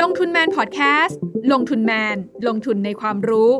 [0.00, 1.20] ลงทุนแมนพอดแคสต์
[1.52, 3.52] ลงทุนแมน ลงทุนในความรู้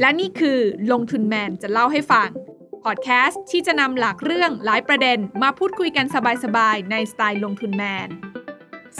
[0.00, 0.58] และนี่คือ
[0.92, 2.28] ลงทุนแมนจะเล่าให้ฟัง
[2.84, 6.06] พอดแคสต์ที่จะนำหลากเรื่องหลายประเด็นมาพูดคุยกัน
[6.44, 8.08] สบายๆ ในสไตล์ลงทุนแมน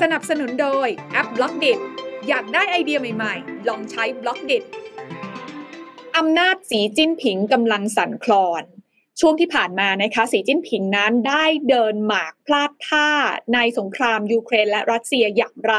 [0.00, 1.66] สนับสนุนโดยแอป Blockdit
[2.29, 4.52] อยากได้ไอเดียใหม่ๆ ลองใช้ Blockdit
[6.17, 8.62] อำนาจสีจิ้นผิงกำลังสั่นคลอน
[9.23, 13.09] ช่วงที่ผ่านมานะคะสีจิ้นผิงนั้นได้เดินหมากพลาดท่า
[13.54, 15.75] ในสงครามยูเครนและรัสเซียอย่างไร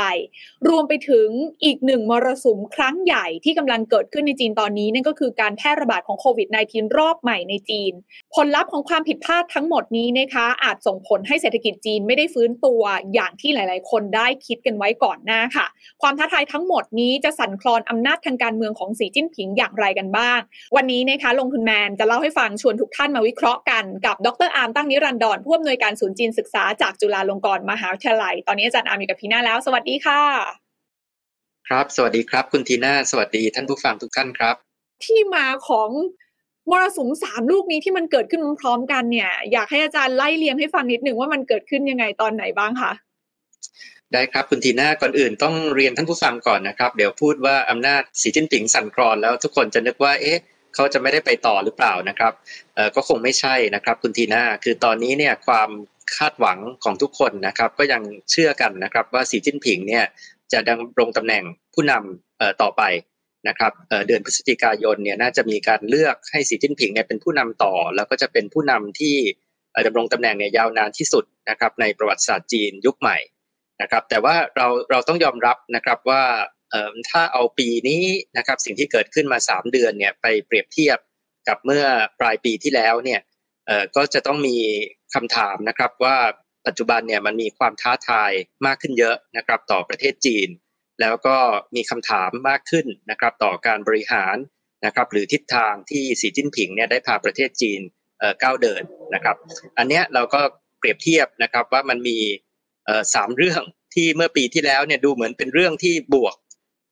[0.69, 1.29] รวมไปถึง
[1.63, 7.93] อีกหนึ่งมรสุมครั้งใหญ่ที่กำลังเกิดขึ้นในจีนตอนนี้นั่นก็คือการแพร่ระบาดของโควิด -19 รอบใหม่ในจีน
[8.35, 12.81] ผลลัพธ์ของความผิดพลาดทั้งหมดนี้นะคะ อาจส่งผลให้เศรษฐกิจจีนไม่ได้ฟื้นตัว
[13.13, 15.65] อย่างที่หลาย ๆ คนได้คิดกันไว้ก่อนหน้าค่ะ
[16.01, 20.39] ความท้าทายทั้งหมดนี้จะสั่นคลอนอำนาจทางการเมืองของสีจิ้นผิงอย่างไรกันบ้าง
[20.75, 30.21] วันนี้นะคะลงทุนแมนจะเล่าให้ฟังชวนทุกท่านมาวิเคราะห์กันกับดรอาร์มตั้งนิรันดรผู้อำนวยการศูนย์จีนศึกษาจากจุฬาลงกรณ์มหาวิทยาลัย ตอนนี้อาจารย์อาร์มอยู่กับทีน่าแล้ว สวัสดีค่ะ
[31.67, 34.55] ครับ สวัสดีครับ คุณทีน่าสวัสดีท่านผู้ฟังทุกท่านครับ
[35.05, 35.89] ที่มาของ
[36.71, 42.91] มรสุมสามลูกนี้ที่มันเกิดขึ้นพร้อมกันเนี่ย อยากให้อาจารย์ไล่เลียงให้ฟังนิดหนึ่งว่ามันเกิดขึ้นยังไงตอนไหนบ้างคะ
[44.13, 50.39] ได้ครับคุณทีน่าก่อนอื่นต้องเรียนท่านผู้ฟังก่อนนะครับ เดี๋ยวพูดว่าอำนาจสีจิ้นผิงสั่นคลอนแล้วทุกคนจะนึกว่าเอ๊ะ
[50.75, 52.33] เขาจะไม่ได้ไปต่อหรือเปล่านะครับ
[52.75, 55.69] เออก็คงไม่ใช่นะครับ คุณทีน่าคือตอนนี้เนี่ยความ
[56.17, 60.05] คาดหวังของทุกคนนะครับ ก็ยังเชื่อกันนะครับว่าสีจิ้นผิงเนี่ย
[60.53, 62.81] จะดำรงตำแหน่งผู้นำเอ่อต่อไป
[63.47, 63.71] นะครับ
[64.07, 69.15] เดือนพฤศจิกายนเนี่ยน่าจะมีการเลือกให้สีจิ้นผิงเนี่ยเป็นผู้นำต่อ แล้วก็จะเป็นผู้นำที่
[69.85, 73.17] ดำรงตำแหน่งเนี่ยยาวนานที่สุดนะครับในประวัติศาสตร์จีนยุคใหม่
[73.81, 76.23] นะครับแต่ว่าเราเราต้องยอมรับนะครับว่า
[77.09, 78.03] ถ้าเอาปีนี้
[78.37, 80.97] นะครับสิ่งที่เกิดขึ้นมา 3 เดือนเนี่ยไปเปรียบเทียบ
[81.47, 81.83] กับเมื่อ
[82.19, 83.21] ปลายปีที่แล้วเนี่ย
[83.95, 84.57] ก็จะต้องมี
[85.13, 86.17] คำถามนะครับว่า
[86.67, 88.31] ปัจจุบันเนี่ยมันมีความท้าทาย
[88.65, 90.49] มากขึ้นเยอะนะครับต่อประเทศจีน
[91.01, 91.37] แล้วก็
[91.75, 94.35] มีคำถามมากขึ้นนะครับต่อการบริหาร
[94.85, 97.81] นะครับหรือทิศทางที่สีจิ้นผิงเนี่ยได้พาประเทศจีน
[98.43, 99.35] ก้าวเดินนะครับ
[99.77, 100.41] อันเนี้ยเราก็
[100.79, 102.17] เปรียบเทียบนะครับว่ามันมี
[103.15, 103.61] สามเรื่อง
[103.95, 106.35] ที่เมื่อปีที่แล้วเนี่ยดูเหมือนเป็นเรื่องที่บวก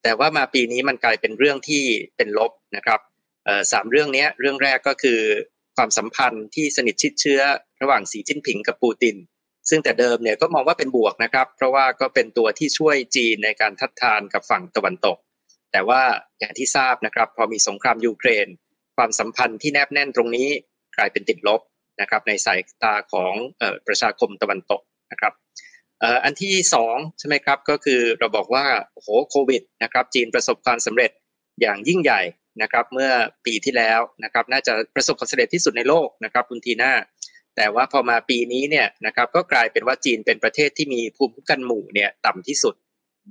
[0.04, 1.84] แต่ว่ามาปีนี้มันกลายเป็นเรื่องที่
[2.18, 3.00] เป็นลบนะครับ
[3.72, 5.20] สามเรื่องนี้เรื่องแรกก็คือ
[5.78, 7.42] ความสัมพันธ์ที่สนิทชิดเชื้อ
[7.82, 9.16] ระหว่างสีจิ้นผิงกับปูติน
[9.70, 15.18] ซึ่งแต่เดิมเนี่ยก็มองว่าเป็นบวกนะครับ เพราะว่าก็เป็นตัวที่ช่วยจีนในการทัดทานกับฝั่งตะวันตก
[15.72, 16.02] แต่ว่า
[16.40, 18.48] อย่างที่ทราบนะครับ พอมีสงครามยูเครน
[18.98, 20.48] ความสัมพันธ์ที่แนบแน่นตรงนี้
[20.98, 21.62] กลายเป็นติดลบ
[22.02, 23.34] นะครับในสายตาของ
[23.88, 24.82] ประชาคมตะวันตก
[25.12, 25.34] นะครับ
[26.24, 31.12] อันที่สองใช่ไหมครับก็คือเราบอกว่าโหโควิดนะครับจีนประสบความสำเร็จ
[31.62, 32.22] อย่างยิ่งใหญ่
[32.62, 33.12] นะครับเมื่อ
[33.46, 36.94] ปีที่แล้วนะครับน่าจะประสบความสำเร็จที่สุดในโลกนะครับคุณทีน่า
[37.62, 42.76] แต่ว่าพอมาปีนี้เนี่ยนะครับก็กลายเป็นว่าจีนเป็นประเทศที่มีภูมิคุ้มกันหมู่เนี่ยต่ำที่สุด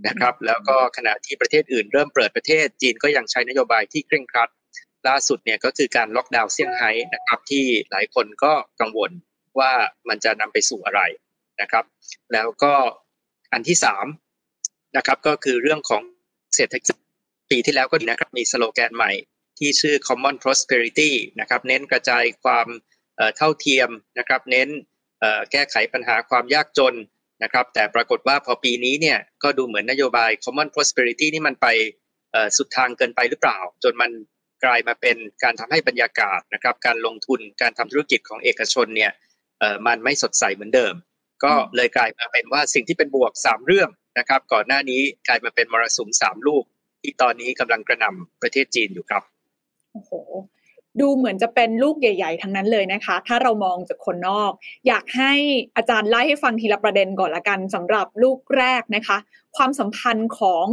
[0.06, 4.48] นะครับ แล้วก็ขณะที่ประเทศอื่นเริ่มเปิดประเทศจีนก็ยังใช้นโยบายที่เคร่งครัด
[5.08, 9.10] ล่าสุดเนี่ยก็คือการล็อกดาวน์เซี่ยงไฮ้นะครับที่หลายคนก็กังวล
[9.58, 9.72] ว่า
[10.08, 11.00] มันจะนำไปสู่อะไร
[11.60, 11.84] นะครับ
[12.32, 12.72] แล้วก็
[13.52, 14.06] อันที่สาม
[14.96, 16.02] นะครับก็คือเรื่องของ
[16.54, 16.96] เศรษฐกิจ
[17.50, 19.12] ปีที่แล้วก็ดีนะครับมีสโลแกนใหม่
[19.58, 22.66] ที่ชื่อ common prosperity นะครับเน้นกระจายความ
[23.36, 24.68] เท่าเทียมนะครับเน้น
[25.52, 26.94] แก้ไขปัญหาความยากจน
[27.42, 31.66] นะครับแต่ปรากฏว่าพอปีนี้เนี่ยก็ดูเหมือนนโยบาย common prosperity นี่มันไป
[32.56, 34.10] สุดทางเกินไปหรือเปล่า จนมัน
[34.64, 39.12] กลายมาเป็นการทำให้บรรยากาศนะครับการลงทุนการทำธุรกิจของเอกชนเนี่ย
[39.86, 40.94] มันไม่สดใสเหมือนเดิม
[41.44, 46.64] ก็เลยกลายมาเป็นว่าสิ่งที่เป็นบวกสามเรื่องนะครับก่อนหน้านี้กลายมาเป็นมรสุมสามลูก
[47.02, 49.22] ที่ตอนนี้กำลังกระนำประเทศจีนอยู่ครับ
[49.92, 50.12] โอ้โห
[51.00, 54.52] ดูเหมือนจะเป็นลูกใหญ่ ๆ ทั้งนั้นเลยนะคะ ถ้าเรามองจากคนนอก
[54.86, 55.32] อยากให้
[55.76, 59.16] อาจารย์ไล่ให้ฟังทีละประเด็นก่อนละกันสำหรับลูกแรกนะคะ
[59.56, 60.66] ความสัมพันธ์ของ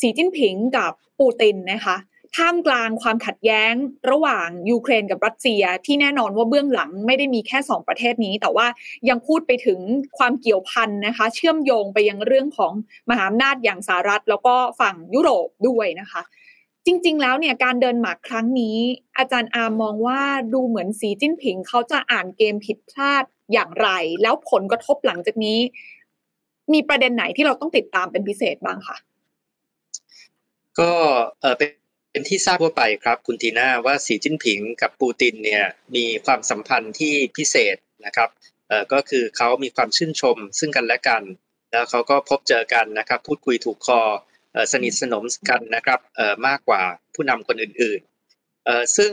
[0.00, 1.96] สีจิ้นผิงกับปูตินนะคะ
[2.36, 3.72] ท่ามกลางความขัดแย้ง
[4.10, 8.66] ระหว่างยูเครนกับรัสเซียที่แน่นอนว่าเบื้องหลังไม่ได้มีแค่2ประเทศนี้ แต่ว่า
[9.08, 9.80] ยังพูดไปถึง
[10.18, 12.72] ความเกี่ยวพันนะคะ เชื่อมโยงไปยังเรื่องของ
[13.10, 16.22] มหาอำนาจอย่างสหรัฐ แล้วก็ฝั่งยุโรปด้วยนะคะ
[16.90, 18.78] จริง ๆ แล้วเนี่ยการเดินหมากครั้งนี้
[19.18, 23.88] อาจารย์อามมองว่าดูเหมือนสีจิ้นผิงเขาจะอ่านเกมผิดพลาดอย่างไร
[24.22, 25.58] แล้วผลกระทบหลังจากนี้
[26.72, 28.96] มีประเด็นไหนที่เราต้องติดตามเป็นพิเศษบ้างคะ
[30.78, 30.90] ก็
[31.40, 31.70] เออเป็น
[32.10, 35.64] เป็นที่ทราบทั่วไปครับ คุณทีน่าว่าสีจิ้นผิงกับปูตินเนี่ย
[35.96, 37.76] มีความสัมพันธ์ที่พิเศษ
[38.06, 38.28] นะครับ
[38.68, 41.22] เออก็คือเขามีความชื่นชมซึ่งกันและกัน
[41.72, 44.00] แล้วเขาก็พบเจอกันนะครับ พูดคุยถูกคอ
[44.72, 46.00] สนิทสนมกันนะครับ
[46.46, 46.82] มากกว่า
[47.14, 49.12] ผู้นำคนอื่นๆซึ่ง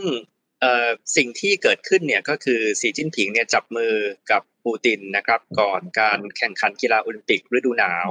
[1.16, 3.94] สิ่งที่เกิดขึ้นเนี่ยก็คือสีจิ้นผิงเนี่ยจับมือ
[4.32, 8.10] กับปูตินนะครับก่อนการแข่งขันกีฬาโอลิมปิกฤดูหนาว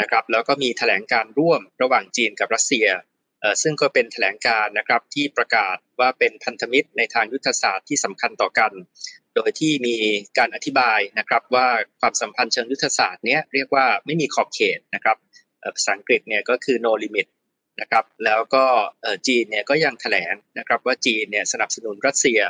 [0.00, 2.86] นะครับแล้วก็มีแถลงการร่วมระหว่างจีนกับรัสเซีย
[3.62, 8.72] ซึ่งก็เป็นแถลงการนะครับที่ประกาศว่าเป็นพันธมิตรในทางยุทธศาสตร์ที่สำคัญต่อกัน
[9.34, 9.96] โดยที่มี
[10.38, 11.68] การอธิบายนะครับว่า
[12.00, 15.16] ความสัมพันธ์เชิงยุทธศาสตร์เนี้ยเรียกว่าไม่มีขอบเขตนะครับ
[15.74, 17.26] ภาษาอังกฤษเนี่ยก็คือ no limit
[17.80, 18.64] นะครับแล้วก็
[19.26, 22.40] จีนเนี่ยก็ยังแถลงนะครับว่าจีนเนี่ยสนับสนุนรัสเซีย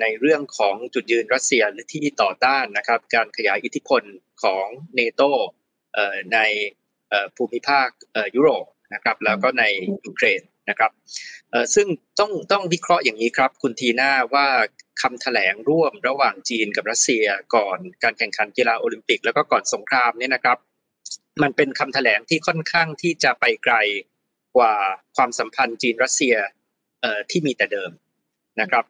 [0.00, 4.02] ในเรื่องของจุดยืนรัสเซียที่ต่อต้านนะครับการขยายอิทธิพล
[4.42, 5.22] ของเนโต
[6.34, 6.38] ใน
[7.36, 7.88] ภูมิภาค
[8.34, 8.64] ยุโรป
[8.94, 9.64] นะครับแล้วก็ใน
[10.06, 10.40] ยูเครน
[10.70, 10.90] นะครับ
[11.74, 11.86] ซึ่ง
[12.20, 14.46] ต้องต้องวิเคราะห์อย่างนี้ครับคุณทีน่าว่า
[15.02, 20.58] คำแถลงร่วมระหว่างจีนกับรัสเซียก่อนการแข่งขันกีฬาโอลิมปิก แล้วก็ก่อนสงครามเนี่ยนะครับ
[21.42, 23.74] มันเป็นคำแถลงที่ค่อนข้างที่จะไปไกล
[24.56, 24.74] กว่า
[25.16, 26.34] ความสัมพันธ์จีนรัสเซีย
[27.30, 27.90] ที่มีแต่เดิม
[28.60, 28.84] นะครับ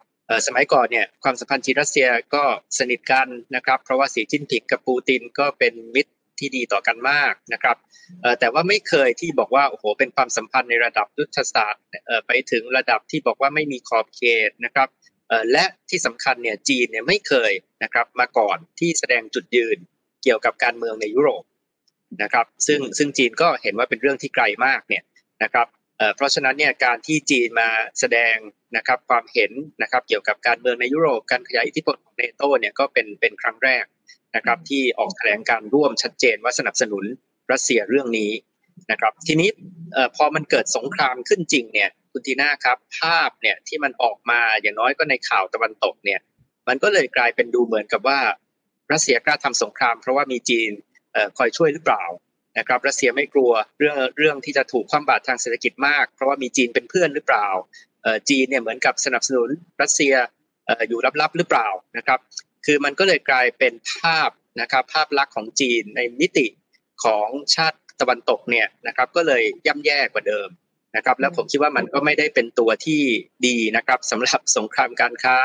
[0.47, 2.45] สมัยก่อนเนี่ยความสัมพันธ์จีนรัสเซียก็
[2.79, 7.77] สนิทกันนะครับ เพราะว่าสีจิ้นผิงกับปูตินก็เป็นมิตรที่ดีต่อกันมากนะครับ
[8.41, 11.85] แต่ว่าไม่เคยที่บอกว่าโอ้โหเป็นความสัมพันธ์ในระดับยุทธศาสตร์
[12.27, 14.89] ไปถึงระดับที่บอกว่าไม่มีขอบเขตนะครับ
[15.53, 17.53] และที่สำคัญเนี่ยจีนเนี่ยไม่เคย
[17.83, 19.79] นะครับมาก่อนที่แสดงจุดยืน
[20.23, 21.43] เกี่ยวกับการเมืองในยุโรป
[22.23, 25.03] นะครับซึ่งซึ่งจีนก็เห็นว่าเป็นเรื่องที่ไกลมากเนี่ย
[25.43, 25.67] นะครับ
[26.17, 27.69] เพราะฉะนั้นเนี่ยการที่จีนมา
[28.01, 28.37] แสดง
[28.77, 29.53] นะครับความเห็น
[29.83, 33.85] นะครับเกี่ยวกับการเมืองในยุโรปการขยายอิทธิพลของเนโตเนี่ยก็เป็นเป็นครั้งแรก
[34.37, 37.05] นะครับที่ออกแถลงการร่วมชัดเจนว่าสนับสนุน
[37.53, 38.31] รัสเซียเรื่องนี้
[38.91, 39.51] นะครับทีนี้
[40.17, 46.21] พอมันเกิดสงครามขึ้นจริงเนี่ยคุณทีน่าครับภาพเนี่ยที่มันออกมาอย่างน้อยก็ในข่าวตะวันตกเนี่ย
[46.69, 48.21] มันก็เลยกลายเป็นดูเหมือนกับว่า
[48.93, 50.71] รัสเซียกล้าทำสงคราม เพราะว่ามีจีน
[51.39, 52.05] คอยช่วยหรือเปล่า
[52.59, 57.49] นะครับรัสเซียไม่กลัวเรื่องเรื่องที่จะถูกคว่ำบาตรทางเศรษฐกิจมาก เพราะว่ามีจีนเป็นเพื่อนหรือเปล่า
[58.31, 59.49] จีนเนี่ยเหมือนกับสนับสนุน
[59.83, 60.15] รัสเซีย
[60.89, 62.19] อยู่ลับๆหรือเปล่านะครับ
[62.67, 64.31] คือมันก็เลยกลายเป็นภาพ
[64.61, 66.47] นะครับภาพลักษณ์ของจีนในมิติ
[67.05, 70.49] ของชาติตะวันตกเนี่ยนะครับก็เลยย่ำแย่กว่าเดิม
[70.96, 73.00] นะครับแล้วผมคิดว่ามันก็ไม่ได้เป็นตัวที่
[73.46, 75.37] ดีนะครับสำหรับสงครามการค้า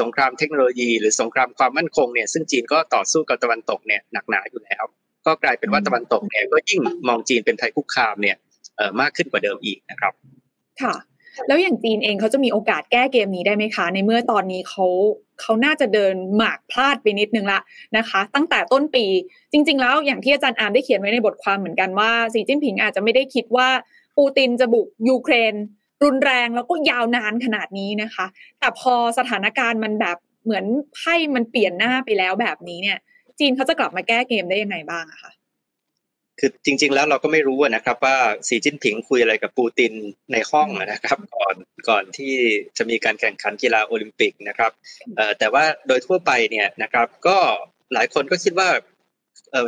[0.00, 4.84] สงครามเทคโนโลยี หรือสงครามความมั่นคงเนี่ยซึ่งจีนก็ต่อสู้กับตะวันตกเนี่ยหนักหนาอยู่แล้ว
[5.26, 8.36] ก็กลายเป็นว่าตะวันตกเนี่ยก็ยิ่งมองจีนเป็นภัยคุกคามเนี่ย
[9.00, 10.12] มากขึ้นกว่าเดิมอีกนะครับ
[10.82, 10.94] ค่ะ
[11.46, 14.86] แล้วอย่างจีนเองเขาจะมีโอกาสแก้เกมนี้ได้ไหมคะ ในเมื่อตอนนี้เขา
[15.40, 17.60] เขาน่าจะเดินหมากพลาดไปนิดนึงละ
[17.96, 19.04] นะคะ ตั้งแต่ต้นปี
[19.52, 23.68] จริง ๆ แล้วอย่างที่อาจารย์อาร์มได้เขียนไว้ในบทความเหมือนกันว่าสีจิ้นผิงอาจจะไม่ได้คิดว่า
[24.18, 25.54] ปูตินจะบุกยูเครน
[26.04, 28.26] รุนแรงแล้วก็ยาวนานขนาดนี้นะคะ
[28.60, 32.98] แต่พอสถานการณ์มันแบบเหมือนไพ่มันเปลี่ยนหน้าไปแล้วแบบนี้เนี่ย
[33.38, 35.32] จีนเขาจะกลับมาแก้เกมได้ยังไงบ้างอะคะ
[36.38, 38.16] คือจริง ๆ แล้วเราก็ไม่รู้นะครับ ว่า
[38.48, 39.92] สีจิ้นผิงคุยอะไรกับปูติน
[40.32, 41.54] ในห้องนะครับ ก่อน
[41.88, 42.34] ก่อนที่
[42.76, 44.72] จะมีการแข่งขันกีฬาโอลิมปิกนะครับ
[45.38, 47.38] แต่ว่าโดยทั่วไปเนี่ยนะครับ ก็
[47.94, 48.68] หลายคนก็คิดว่า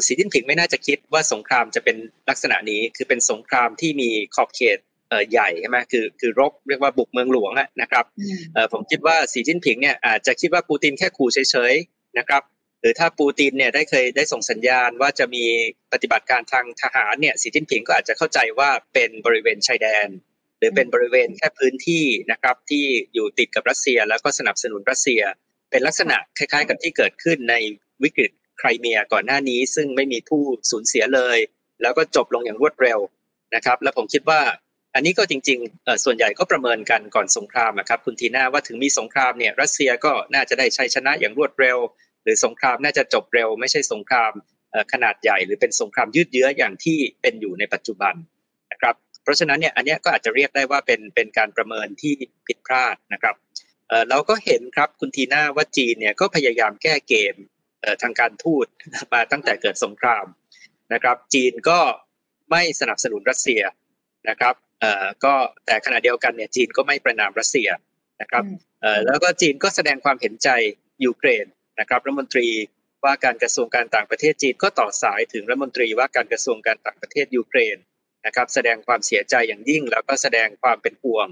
[0.07, 1.97] สีจิ้นผิงไม่น่าจะคิดว่าสงครามจะเป็น
[2.29, 4.79] ลักษณะนี้คือเป็นสงครามที่มีขอบเขต
[5.31, 8.05] ใหญ่ใช่ไหมคือคือรบเรียกว่าบุกเมืองหลวงนะครับ
[8.73, 12.43] ผมคิดว่าสีจิ้นผิงเนี่ยอาจจะคิดว่าปูตินแค่ขู่เฉยๆนะครับ
[12.81, 15.45] หรือถ้าปูตินเนี่ยได้เคยได้ส่งสัญญาณว่าจะมี
[15.93, 20.09] ปฏิบัติการทางทหารเนี่ยสีจิ้นผิงก็อาจจะเข้าใจว่าเป็นบริเวณชายแดน
[20.59, 22.85] หรือเป็นบริเวณแค่พื้นที่นะครับที่
[23.15, 25.23] อยู่ติดกับรัสเซียแล้วก็สนับสนุนรัสเซีย
[25.71, 27.55] เป็นลักษณะคล้ายๆ กับที่เกิดขึ้นใน
[28.03, 28.31] วิกฤต
[28.61, 31.39] ไครเมียก่อนหน้านี้ ซึ่งไม่มีผู้สูญเสียเลย
[31.83, 32.99] แล้วก็จบลงอย่างรวดเร็ว
[33.55, 34.41] นะครับ และผมคิดว่า
[34.95, 41.79] อันนี้ก็จริงๆ ส่วนใหญ่ก็ประเมินกันก่อนสงครามครับคุณทีน่าว่าถึงมีสงครามเนี่ยรัสเซียก็น่าจะได้ชัยชนะอย่างรวดเร็ว
[42.23, 44.33] หรือสงครามน่าจะจบเร็ว ไม่ใช่สงคราม
[44.93, 48.15] ขนาดใหญ่ หรือเป็นสงครามยืดเยื้ออย่างที่เป็นอยู่ในปัจจุบัน
[48.73, 52.13] นะครับเพราะฉะนั้นเนี่ยอันนี้ก็อาจจะเรียกได้ว่าเป็นเป็นการประเมินที่
[52.47, 53.35] ผิดพลาดนะครับ
[54.11, 57.35] เราก็เห็นครับคุณทีน่าว่าจีนเนี่ยก็พยายามแก้เกม
[58.03, 58.67] ทางการทูต
[59.13, 60.27] มาตั้งแต่เกิดสงคราม
[60.95, 61.81] นะครับ จีนก็
[62.51, 63.63] ไม่สนับสนุนรัสเซีย
[64.29, 64.55] นะครับ
[65.25, 65.35] ก็
[65.67, 67.69] แต่ขณะเดียวกันเนี่ยจีนก็ไม่ประนามรัสเซีย
[68.21, 68.45] นะครับ
[69.07, 70.49] แล้วก็จีนก็แสดงความเห็นใจ
[71.05, 71.47] ยูเครน
[71.81, 72.49] นะครับรัฐมนตรี
[73.05, 77.77] ว่าการกระทรวงการต่างประเทศจีนก็ต่อสายถึงรัฐมนตรีว่าการกระทรวงการต่างประเทศยูเครน
[78.27, 81.29] นะครับ แสดงความเสียใจอย่างยิ่ง แล้วก็แสดงความเป็นห่วง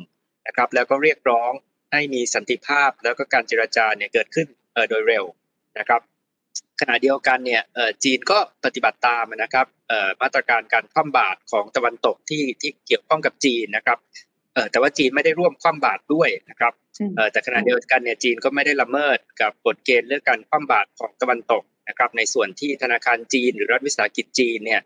[0.46, 1.52] นะครับ แล้วก็เรียกร้อง
[1.92, 4.48] ให้มีสันติภาพแล้วก็การเจรจาเนี่ยเกิดขึ้น
[4.88, 5.24] โดยเร็ว
[5.78, 6.00] นะครับ
[6.80, 7.62] ขณะเดียวกันเนี่ย
[8.04, 9.66] จีนก็ปฏิบัติตามนะครับ
[10.22, 13.98] มาตรการการคว่ำบาตรของตะวันตกที่ที่เกี่ยวข้องกับจีนนะครับ
[14.70, 16.72] แต่ว่าจีนไม่ได้ร่วมคว่ำบาตรด้วยนะครับ
[17.32, 24.80] แต่ขณะเดียวกันเนี่ยจีนก็ไม่ได้ละเมิดกับกฎเกณฑ์เรื่องการคว่ำบาตรของตะวันตกนะครับในส่วนที่ธนาคารจีน หรือรัฐวิสาหกิจจีนเนี่ย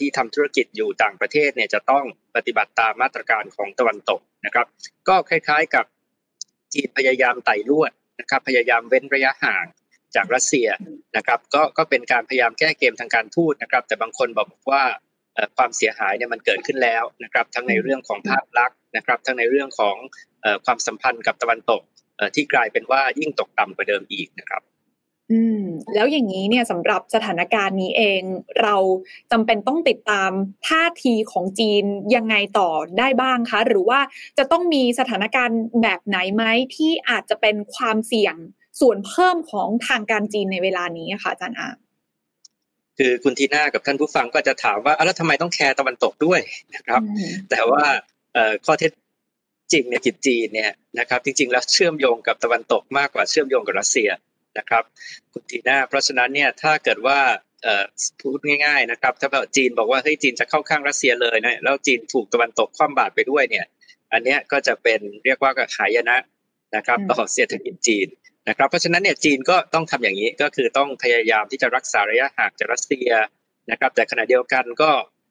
[0.00, 2.04] ที่ทำธุรกิจอยู่ต่างประเทศเนี่ยจะต้อง
[2.36, 4.66] ปฏิบัติตามมาตรการของตะวันตกนะครับ
[5.08, 5.84] ก็คล้ายๆกับ
[6.74, 9.64] จีนพยายามไต่ลวดนะครับพยายามเว้นระยะห่าง
[10.16, 10.68] จากรัสเซีย
[11.16, 14.82] นะครับก็ก็เป็นการพยายามแก้เกมทางการทูตนะครับ แต่บางคนบอกว่า
[15.56, 19.96] ความเสียหายเนี่ยมันเกิดขึ้นแล้วนะครับทั้งในเรื่องของภาพลักษณ์นะครับทั้งในเรื่องของ
[20.64, 21.82] ความสัมพันธ์กับตะวันตก
[22.34, 24.62] ที่กลายเป็นว่ายิ่งตกต่ำกว่าเดิมอีกนะครับ
[25.32, 25.62] อืม
[25.94, 28.22] แล้วอย่างนี้เนี่ยสำหรับสถานการณ์นี้เอง
[28.62, 28.76] เรา
[29.32, 30.30] จำเป็นต้องติดตาม
[30.68, 34.00] ท่าทีของจีนยังไงต่อได้บ้างคะ หรือว่า
[34.38, 36.44] จะต้องมีสถานการณ์แบบไหนไหม
[36.76, 38.36] ที่อาจจะเป็นความเสี่ยง
[38.80, 41.68] ส่วนเพิ่มของทางการจีนในเวลานี้ค่ะอาจารย์อา
[42.98, 46.40] คือคุณทีน่ากับท่านผู้ฟังก็จะถามว่าแล้วทำไมต้องแคร์ตะวันตกด้วย
[46.74, 47.00] นะครับ
[47.50, 47.84] แต่ว่า
[48.66, 48.90] ข้อเท็จ
[49.72, 54.10] จริงเนี่ยจิตจีนเนี่ยนะครับ จริง ๆ แล้วเชื่อมโยงกับตะวันตกมากกว่าเชื่อมโยงกับรัสเซีย
[54.58, 54.84] นะครับ
[55.32, 57.18] คุณทีน่าเพราะฉะนั้นเนี่ยถ้าเกิดว่า
[58.20, 63.66] พูดง่าย ๆ นะครับ ถ้าแบบจีนบอกว่าเฮ้ยจีนจะเข้าข้างรัสเซียเลยนะแล้วจีนถูกตะวันตกคว่ำบาตรไปด้วยเนี่ย
[64.12, 66.16] อันนี้ก็จะเป็นเรียกว่าหายนะ
[66.76, 68.08] นะครับต่อเศรษฐกิจจีน
[68.48, 73.10] นะครับเพราะฉะนั้นเนี่ยจีนก็ต้องทำอย่างนี้ก็คือต้องพยายามที่จะรักษาระยะห่างจากรัสเซีย
[73.70, 74.90] นะครับ แต่ขณะเดียวกันก็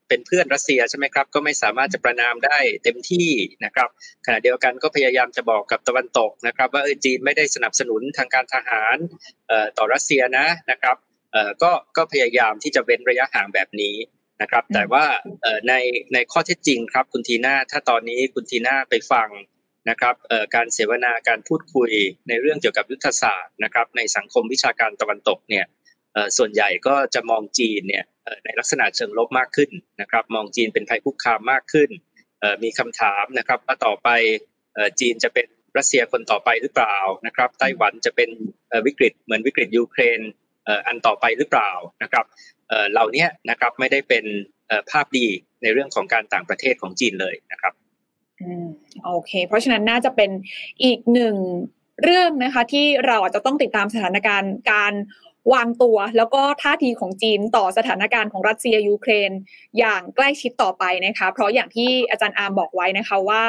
[0.10, 3.30] เป็นเพื่อนรัสเซียใช่ไหมครับก็ไม่สามารถจะประนามได้เต็มที่
[3.66, 3.90] นะครับ
[4.26, 8.98] ขณะเดียวกันก็พยายามจะบอกกับตะวันตกนะครับ ว่าจีนไม่ได้สนับสนุนทางการทหาร
[9.78, 10.98] ต่อรัสเซียนะนะครับ
[11.64, 13.96] ก็ก็พยายามที่จะเว้นระยะห่างแบบนี้
[14.42, 15.06] นะครับ แต่ว่า
[15.68, 15.74] ใน
[16.14, 19.28] ในข้อเท็จจริงครับคุณทีน่าถ้าตอนนี้คุณทีน่าไปฟัง
[19.90, 20.16] นะครับ
[20.56, 21.92] การเสวนาการพูดคุย
[22.30, 25.66] ในเรื่องเกี่ยวกับยุทธศาสตร์นะครับในสังคมวิชาการตะวันตกเนี่ย
[26.38, 28.06] ส่วนใหญ่ก็จะมองจีนเนี่ย
[28.46, 31.90] ในลักษณะเชิงลบมากขึ้นนะครับมองจีนเป็นภัยคุกคามมากขึ้น
[32.64, 34.10] มีคำถามนะครับว่าต่อไป
[35.00, 38.30] จีนจะเป็นรัสเซียคนต่อไปหรือเปล่านะครับไต้หวันจะเป็น
[38.86, 40.20] วิกฤตเหมือนวิกฤตยูเครน
[40.88, 41.72] อันต่อไปหรือเปล่า
[42.04, 42.26] นะครับ
[42.92, 44.26] เหล่านี้นะครับไม่ได้เป็น
[44.92, 45.28] ภาพดี
[45.64, 47.74] ในเรื่องของการต่างประเทศของจีนเลยนะครับ
[49.06, 50.30] โอเค เพราะฉะนั้นน่าจะเป็น
[50.84, 51.36] อีกหนึ่ง
[52.04, 54.94] เรื่องนะคะ ที่เราอาจจะต้องติดตามสถานการณ์การ
[55.54, 59.32] วางตัว แล้วก็ท่าทีของจีนต่อสถานการณ์ของรัสเซียยูเครน
[59.78, 63.44] อย่างใกล้ชิดต่อไปนะคะ เพราะอย่างที่อาจารย์อาร์มบอกไว้นะคะว่า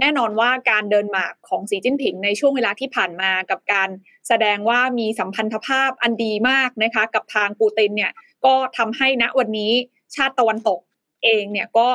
[0.00, 3.88] แน่นอนว่าการเดินหมากของสีจิ้นผิงในช่วงเวลาที่ผ่านมากับการ
[4.28, 8.12] แสดงว่ามีสัมพันธภาพอันดีมากนะคะ กับทางปูตินเนี่ย
[8.44, 9.72] ก็ทำให้ณวันนี้
[10.14, 10.80] ชาติตะวันตก
[11.24, 11.88] เองเนี่ยก็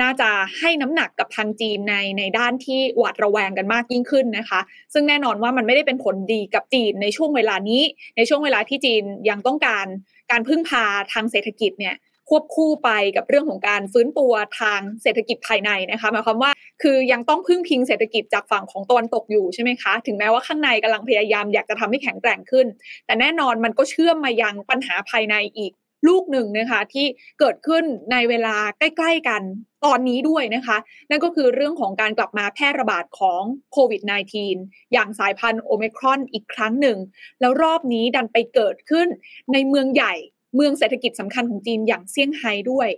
[0.00, 4.60] น่าจะให้น้ำหนักกับทางจีนในในด้านที่หวาดระแวงกันมากยิ่งขึ้นนะคะ
[4.92, 7.82] ซึ่งแน่นอนว่ามันไม่ได้เป็นผลดีกับจีนในช่วงเวลานี้
[8.16, 9.86] ในช่วงเวลาที่จีนยังต้องการ
[10.30, 11.96] การพึ่งพาทางเศรษฐกิจเนี่ย
[12.28, 16.50] ควบคู่ไปกับเรื่องของการฟื้นตัวทางเศรษฐกิจภายในนะคะหมายความว่า
[16.82, 22.66] คือยังต้องพึ่งพิงเศรษฐกิจจากฝั่งของตะวันตกอยู่ใช่ไหมคะ ถึงแม้ว่าข้างในกำลังพยายามอยากจะทำให้แข็งแกร่งขึ้น
[23.06, 25.72] แต่แน่นอนมันก็เชื่อมมายังปัญหาภายในอีก
[26.06, 27.06] ลูกหนึ่งนะคะที่
[27.38, 29.42] เกิดขึ้นในเวลาใกล้ ๆ กัน
[29.84, 30.76] ตอนนี้ด้วยนะคะ
[31.10, 34.02] นั่นก็คือเรื่องของการกลับมาแพร่ระบาดของโควิด
[34.48, 36.98] -19 อย่างสายพันธุ์โอเมครอนอีกครั้งหนึ่ง
[37.40, 39.08] แล้วรอบนี้ดันไปเกิดขึ้น
[39.52, 40.14] ในเมืองใหญ่
[40.56, 42.88] เมืองเศรษฐกิจสำคัญของจีนอย่างเซี่ยงไฮ้ด้วย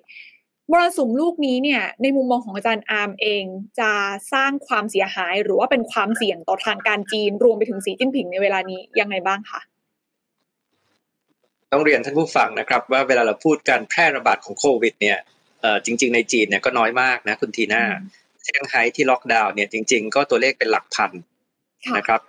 [0.70, 3.44] มรสุมลูกนี้เนี่ยในมุมมองของอาจารย์อาร์มเอง
[3.80, 3.92] จะ
[4.32, 9.60] สร้างความเสียหายหรือว่าเป็นความเสี่ยงต่อทางการจีน รวมไปถึงสีจิ้นผิงในเวลานี้ยังไงบ้างคะ
[11.72, 15.18] ต้องเรียนท่านผู้ฟังนะครับว่าเวลาเราพูดการแพร่ระบาดของโควิดเนี่ย
[15.84, 17.84] จริง ๆ ในจีนเนี่ยก็น้อยมากนะคุณทีน่า
[18.42, 21.10] เซี่ยงไฮ้ที่ล็อกดาวน์เนี่ยจริง ๆ ก็ตัวเลขเป็นหลักพัน
[21.96, 22.20] นะครับ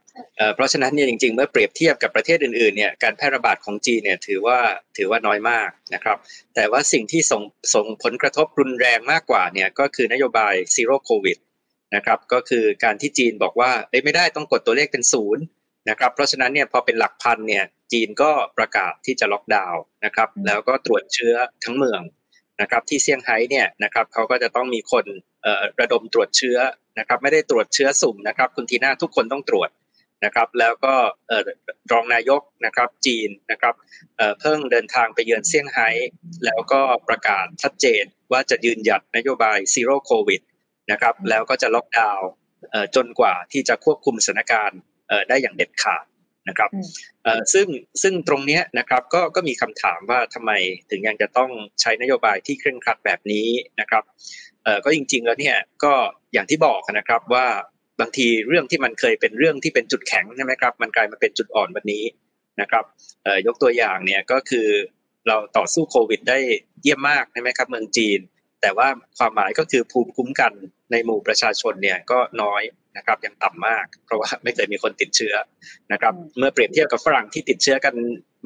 [0.55, 4.57] เพราะฉะนั้นเนี่ยจริง ๆ เมื่อเปรียบเทียบกับประเทศอื่นๆเนี่ยการแพร่ระบาดของจีนเนี่ยถือว่า
[4.97, 6.17] ถือว่าน้อยมากนะครับ
[6.55, 7.41] แต่ว่าสิ่งที่ส่ง
[7.73, 11.37] ส่งผลกระทบรุนแรงมากกว่าเนี่ยก็คือนโยบายซีโร่โควิด
[11.95, 13.71] นะครับก็คือการที่จีนบอกว่า
[14.05, 15.43] ไม่ได้ต้องกดตัวเลขเป็นศูนย์
[15.89, 22.01] นะครับเพราะฉะนั้นเนี่ยพอเป็นหลักพันเนี่ยจีนก็ประกาศที่จะล็อกดาวน์นะครับแล้วก็ตรวจเชื้อทั้งเมือง
[22.61, 25.05] นะครับที่เซี่ยงไฮ้เนี่ยนะครับเขาก็จะต้องมีคน
[25.79, 26.57] ระดมตรวจเชื้อ
[26.99, 29.69] นะครับไม่ได้ตรวจเชื้อสุ่มนะครับคุณทีน่าทุกคนต้องตรวจ
[30.25, 30.95] นะครับแล้วก็
[31.91, 33.73] รองนายกนะครับจีนนะครับ
[34.39, 35.89] เพิ่งเดินทางไปเยือนเซี่ยงไฮ้
[36.45, 40.41] แล้วก็ประกาศชัดเจนว่าจะยืนหยัดนโยบายซีโร่โควิด
[40.91, 42.29] นะครับแล้วก็จะล็อกดาวน์
[42.95, 44.79] จนกว่าที่จะควบคุมสถานการณ์
[45.29, 46.05] ได้อย่างเด็ดขาด
[46.49, 46.69] นะครับ
[47.53, 47.67] ซึ่ง
[48.01, 50.51] ซึ่งตรงนี้นะครับก็ก็มีคำถามว่าทำไม
[50.89, 51.49] ถึงยังจะต้อง
[51.81, 53.47] ใช้นโยบายที่เคร่งครัดแบบนี้
[53.79, 54.03] นะครับ
[54.85, 55.93] ก็จริง ๆ แล้วเนี่ยก็
[56.33, 57.47] อย่างที่บอกนะครับว่า
[57.99, 62.03] บางทีเรื่องที่มันเคยเป็นเรื่องที่เป็นจุดแข็งใช่ไหมครับมันกลายมาเป็นจุดอ่อนวันนี้
[62.61, 62.83] นะครับ
[63.47, 64.67] ยกตัวอย่างเนี่ยก็คือ
[65.27, 66.39] เราต่อสู้โควิดได้
[66.81, 68.19] เยี่ยมมากใช่ไหมครับเมืองจีน
[68.61, 68.87] แต่ว่า
[69.17, 70.53] ความหมายก็คือภูมิคุ้มกัน
[70.91, 72.61] ในหมู่ประชาชนเนี่ยก็น้อย
[72.97, 75.35] นะครับยังต่ำมาก เพราะว่าไม่เคยมีคนติดเชื้อ
[75.91, 77.95] นะครับเมื่อเปรียบเทียบกับฝรั่งที่ติดเชื้อกัน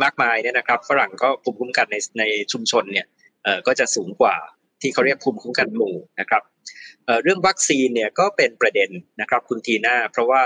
[0.03, 3.05] มากมายเนี่ยนะครับ ฝรั่งก็ภูมิคุ้มกันในในชุมชนเนี่ย
[3.43, 4.35] เอ่อก็จะสูงกว่า
[4.81, 6.43] ที่เขาเรียกภูมิคุ้มกันหมู่นะครับ
[7.05, 8.89] เอ่อเรื่องวัคซีนเนี่ยก็เป็นประเด็น
[9.21, 10.41] นะครับคุณทีน่าเพราะว่า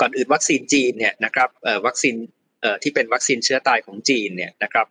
[0.00, 2.14] ก่อนอื่นวัคซีนจีนเนี่ยนะครับเอ่อวัคซีน
[2.60, 4.86] เอ่อที่เป็นวัคซีนเชื้อตายของจีนเนี่ยนะครับ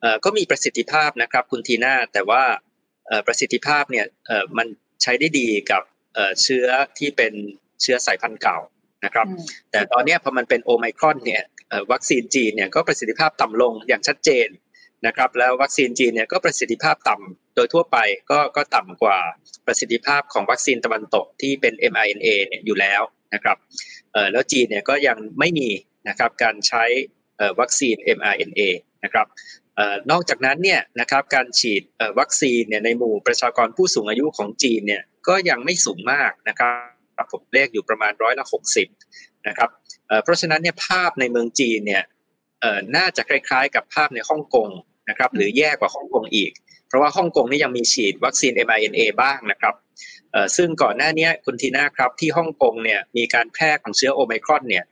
[0.00, 2.42] เอ่อก็มีประสิทธิภาพนะครับคุณทีน่าแต่ว่า
[3.26, 4.06] ประสิทธิภาพเนี่ย
[4.58, 4.66] มัน
[5.02, 5.82] ใช้ได้ดีกับ
[6.42, 6.66] เชื้อ
[6.98, 7.32] ที่เป็น
[7.82, 8.58] เชื้อสายพันธุ์เก่า
[9.04, 9.26] นะครับ
[9.70, 11.42] แต่ตอนนี้พอมันเป็นโอไมครอนเนี่ย
[11.92, 14.48] วัคซีนจีนเนี่ยก็ประสิทธิภาพต่ำลงอย่างชัดเจน
[15.06, 17.98] นะครับแล้ววัคซีนจีนเนี่ยก็ประสิทธิภาพต่ำโดยทั่วไป
[18.30, 19.18] ก็ก็ต่ำกว่า
[19.66, 23.02] ประสิทธิภาพของวัคซีนตะวันตกที่เป็น mRNA เนี่ยอยู่แล้ว
[23.34, 23.56] นะครับ
[24.32, 25.68] แล้วจีนเนี่ยก็ยังไม่มี
[26.08, 26.84] นะครับการใช้
[27.60, 28.62] วัคซีน mRNA
[29.04, 29.26] นะครับ
[30.10, 31.82] นอกจากนั้นเนี่ยนะครับการฉีด
[32.18, 36.70] วัคซีนเนี่ยในหมู่ประชากรผู้สูงอายุของจีนเนี่ยก็ยังไม่สูงมากนะครั
[37.24, 38.88] บผมเลขอยู่ประมาณร้อยละหกสิบ
[39.48, 39.70] นะครับ
[40.22, 42.02] เพราะฉะนั้นเนี่ยภาพในเมืองจีนเนี่ย
[42.96, 44.68] น่าจะคล้ายๆ กับภาพในฮ่องกง
[45.08, 46.52] นะครับหรือแย่กว่าฮ่องกงอีก
[46.88, 49.74] เพราะว่าฮ่องกงนี่ยังมีฉีดวัคซีน mRNA บ้างนะครับ
[50.56, 54.84] ซึ่งก่อนหน้านี้คุณทีน่าครับที่ฮ่องกงเนี่ยมีการแพร่ของเชื้อโอไมครอนเนี่ย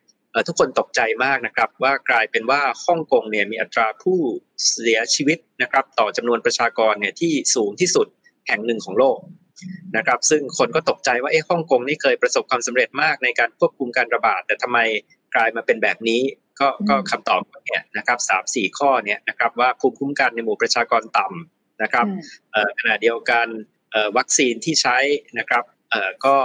[0.49, 4.19] ทุกคนตกใจมากนะครับว่ากลายเป็นว่าฮ่องกงเนี่ยมีอัตราผู้
[4.71, 8.07] เสียชีวิตนะครับต่อจำนวนประชากรเนี่ยที่สูงที่สุด
[8.49, 9.19] แห่งหนึ่งของโลก
[9.97, 14.79] นะครับซึ่งคนก็ตกใจว่าเอ๊ะฮ่องกงนี่เคยประสบความสำเร็จมากในการควบคุมการระบาด แต่ทำไม
[15.35, 16.23] กลายมาเป็นแบบนี้
[16.61, 22.07] ก็ก็คำตอบเนี่ยนะครับสามสี่ข้อเนี่ยนะครับว่าภูมิคุ้มกันในหมู่ประชากรต่ำนะครับ
[22.79, 23.47] ขณะเดียวกัน
[24.17, 24.99] วัคซีนที่ใช้
[25.39, 25.65] นะครับ
[26.27, 26.37] ก็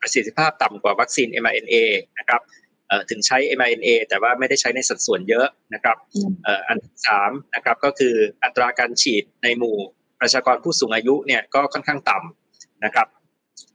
[0.00, 1.76] ประสิทธิภาพต่ำกว่าวัคซีน mRNA
[2.18, 2.40] นะครับ
[3.10, 5.96] ถึงใช้ mRNA แต่ว่าไม่ได้ใช้ในสัดส่วนเยอะนะครับ
[6.68, 8.14] อันที่สามนะครับก็คือ
[8.44, 9.76] อัตราการฉีดในหมู่
[10.20, 13.06] ประชากรผู้สูงอายุเนี่ยก็ค่อนข้างต่ำนะครับ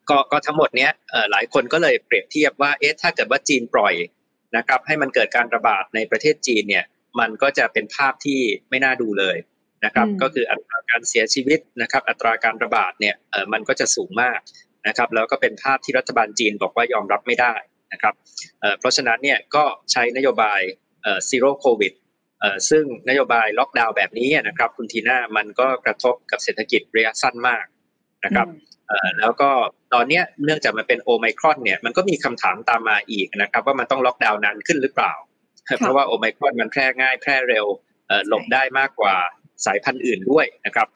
[0.09, 0.91] ก็ก็ทั้งหมดเนี้ย
[1.31, 3.93] หลายคนก็เลยเปรียบเทียบว่าเอ๊ะถ้าเกิดว่าจีนปล่อย
[4.57, 6.85] นะครับให้มันเกิดการระบาดในประเทศจีนเนี่ย
[7.19, 8.39] มันก็จะเป็นภาพที่
[8.69, 9.37] ไม่น่าดูเลย
[9.85, 14.39] นะครับก็คืออัตราการเสียชีวิตนะครับอัตราการระบาดเนี่ยเออมันก็จะสูงมาก
[14.87, 17.53] นะครับแล้วก็เป็นภาพที่รัฐบาลจีนบอกว่ายอมรับไม่ได้
[17.93, 18.13] นะครับ
[18.61, 20.61] เพราะฉะนั้นเนี่ยก็ใช้นโยบาย
[21.29, 21.93] ซีโร่โควิด
[22.69, 27.65] ซึ่งนโยบายล็อกดาวน์แบบนี้นะครับคุณทีน่ามันก็กระทบกับเศรษฐกิจระยะสั้นมาก
[28.25, 28.47] นะครับ
[29.19, 29.49] แล้วก็
[29.93, 35.13] ตอนนี้เนื่องจากมันเป็นโอไมครอนเนี่ยมันก็มีคำถามตามมาอีกนะครับว่ามันต้องล็อกดาวน์นานขึ้นหรือเปล่า
[35.79, 37.65] เพราะว่าโอไมครอนมันแพร่ง่ายแพร่เร็ว
[38.27, 39.15] หลบได้มากกว่า
[39.65, 40.87] สายพันธุ์อื่นด้วยนะครับ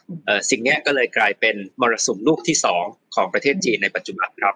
[0.49, 2.83] สิ่งนี้ก็เลยกลายเป็นมรสุมลูกที่สอง
[3.15, 4.55] ของประเทศจีนในปัจจุบันครับ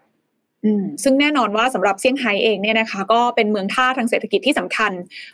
[1.04, 4.92] ซึ่งแน่นอนว่าสำหรับเซี่ยงไฮ้เองเนี่ยนะคะ ก็เป็นเมืองท่าทางเศรษฐกิจที่สำคัญ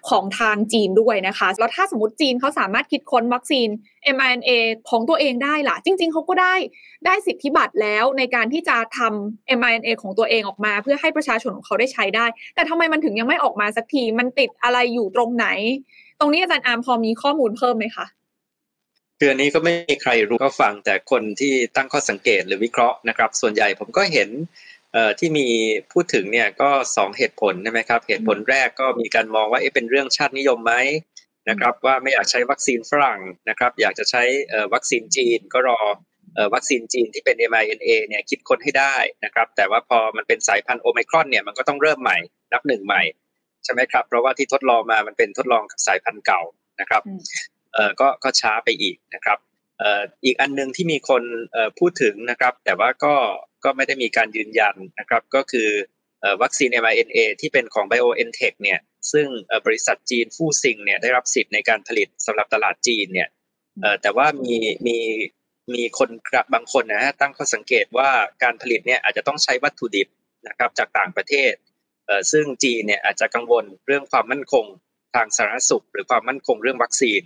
[0.09, 3.67] ของทางจีนด้วยนะคะ แล้วถ้าสมมติจีนเขาสามารถคิดค้นวัคซีน
[4.15, 4.51] mRNA
[4.89, 6.55] ของตัวเองได้ล่ะ จริง ๆ เขาก็ได้
[7.05, 15.47] ได้สิทธิบัตรแล้วในการที่จะทำ mRNA ของตัวเองออกมา เพื่อให้ประชาชนของเขาได้ใช้ได้ แต่ทำไมมันถึงยังไม่ออกมาสักทีมันติดอะไรอยู่ตรงไหน
[16.19, 18.07] ตรงนี้อาจารย์อาร์มพอมีข้อมูลเพิ่มไหมคะ
[19.19, 24.29] คืออันนี้ก็ไม่มีใครรู้ก็ฟังแต่คนที่ตั้งข้อสังเกตหรือวิเคราะห์นะครับ ส่วนใหญ่ผมก็เห็น
[25.19, 25.47] ที่มี
[25.93, 30.73] พูดถึงเนี่ยก็สองเหตุผลใช่ไหมครับ เหตุผลแรกก็มีการมองว่าเอ๊ะเป็นเรื่องชาตินิยมไหม
[31.49, 34.23] นะครับว่าไม่อยากใช้วัคซีนฝรั่งนะครับ อยากจะใช้
[34.73, 35.79] วัคซีนจีนก็รอ
[36.53, 42.17] วัคซีนจีนที่เป็น mRNA เนี่ยคิดค้นให้ได้นะครับ แต่ว่าพอมันเป็นสายพันธุ์โอไมครอนเนี่ยมันก็ต้องเริ่มใหม่
[42.53, 43.01] นับหนึ่งใหม่
[43.63, 46.41] ใช่ไหมครับ เพราะว่าที่ทดลองมามันเป็นทดลองกับสายพันธุ์เก่า
[46.79, 47.01] นะครับ
[47.73, 51.23] เอ่อก็ก็ช้าไปอีกนะครับเอีกอันนึงที่มีคน
[51.79, 53.15] พูดถึงนะครับ แต่ว่าก็
[53.63, 55.69] ก็ไม่ได้มีการยืนยันนะครับ ก็คือ
[56.41, 58.79] วัคซีน mRNA ที่เป็นของ BioNTech เนี่ย
[59.11, 59.27] ซึ่ง
[59.65, 63.29] บริษัทจีนฟู่ซิงเนี่ยได้รับสิทธิ์ในการผลิตสำหรับตลาดจีนเนี่ย
[64.01, 64.55] แต่ว่ามี
[64.87, 64.97] มี
[65.73, 66.09] มีคน
[66.53, 68.09] บางคนนะฮะตั้งข้อสังเกตว่า
[68.43, 70.07] การผลิตเนี่ยอาจจะต้องใช้วัตถุดิบ
[70.47, 71.53] นะครับจากต่างประเทศ
[72.31, 74.65] ซึ่งจีนเนี่ยอาจจะกังวลเรื่องความมั่นคง
[75.15, 77.21] ทางสาธารณสุข หรือความมั่นคงเรื่องวัคซีน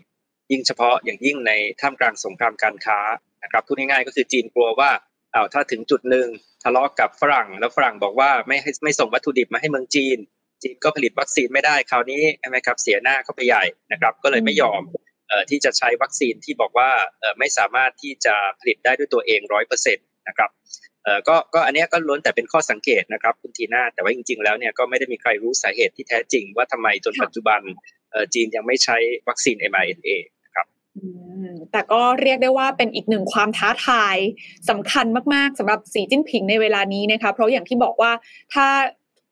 [0.51, 2.99] ยิ่งเฉพาะอย่างยิ่งในท่ามกลางสงครามการค้า
[3.43, 4.91] นะครับพูดง่ายๆก็คือจีนกลัวว่า
[5.31, 6.27] เอาถ้าถึงจุดหนึ่ง
[6.63, 10.17] ทะเลาะกับฝรั่ง แล้วฝรั่งบอกว่าไม่ให้ไม่ส่งวัตถุดิบมาให้เมืองจีน
[10.63, 14.81] จีนก็ผลิตวัคซีนไม่ได้คราวนี้ใช่ไหมครับเสียหน้าเข้าไปใหญ่นะครับ ก็เลยไม่ยอม
[15.49, 16.89] ที่จะใช้วัคซีนที่บอกว่า
[17.39, 20.49] ไม่สามารถที่จะผลิตได้ด้วยตัวเองร้อยเปอร์เซ็นต์นะครับ
[21.27, 27.61] ก็ก็อันนี้ก็ล้วนแต่เป็นข้อสังเกตนะครับคุณทีน่าแต่ว่าจริง ๆ แล้วเนี่ยก็ไม่ได้มีใครรู้สาเหตุที่แท้จริงว่าทำไมจนปัจจุบัน
[28.33, 28.97] จีนยังไม่ใช้
[29.29, 30.09] วัคซีน mRNA
[31.71, 34.17] แต่ก็เรียกได้ว่าเป็นอีกหนึ่งความท้าทาย
[34.69, 38.11] สำคัญมาก ๆสำหรับสีจิ้นผิงในเวลานี้นะคะ เพราะอย่างที่บอกว่า
[38.53, 38.67] ถ้า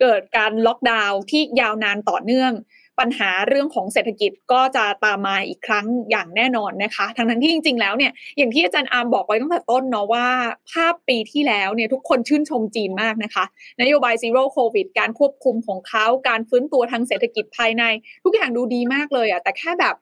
[0.01, 2.53] เกิดการล็อกดาวน์ที่ยาวนานต่อเนื่อง
[3.01, 10.27] ปัญหาเรื่องของเศรษฐกิจก็จะตามมาอีกครั้งอย่างแน่นอนนะคะ ทั้งทั้งที่จริง ๆ แล้วเนี่ยอย่างที่อาจารย์อาร์มบอกไว้ตั้งแต่ต้นเนาะว่า
[10.71, 13.43] ภาพปีที่แล้วเนี่ยทุกคนชื่นชมจีนมากนะคะ
[13.81, 17.83] นโยบายซีโร่โควิดการควบคุมของเขาการฟื้นตัวทางเศรษฐกิจภายใน
[18.23, 19.95] ทุกอย่างดูดีมากเลยอะแต่แค่แบบ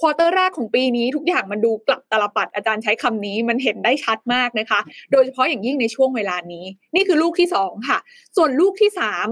[0.00, 4.80] quarter แรกของปีนี้ทุกอย่างมันดูกลับตาลปัตรอาจารย์ใช้คำนี้มันเห็นได้ชัดมากนะคะ
[5.12, 7.98] โดยเฉพาะอย่างยิ่งในช่วงเวลานี้ นี่คือลูกที่สองค่ะ
[8.36, 9.26] ส่วนลูกที่สาม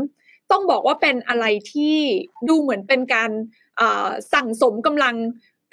[0.51, 1.99] ต้องบอกว่าเป็นอะไรที่
[2.49, 3.31] ดูเหมือนเป็นการ
[4.35, 5.17] สั่งสมกำลัง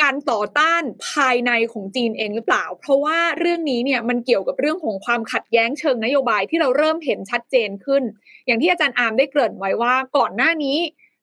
[0.04, 8.04] การต่อต้านภายในของจีนเองหรือเปล่า เพราะว่าเรื่องนี้เนี่ยมันเกี่ยวกับเรื่องของความขัดแย้งเชิงนโยบายที่เราเริ่มเห็นชัดเจนขึ้น
[8.46, 10.78] อย่างที่อาจารย์อาร์มได้เกริ่นไว้ว่าก่อนหน้านี้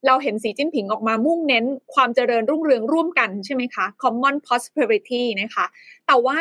[0.07, 5.65] เราเห็นสีจิ้นผิงออกมามุ่งเน้นความเจริญรุ่งเรืองร่วมกันใช่ไหมคะ common prosperity นะคะ
[6.07, 6.39] แต่ว่า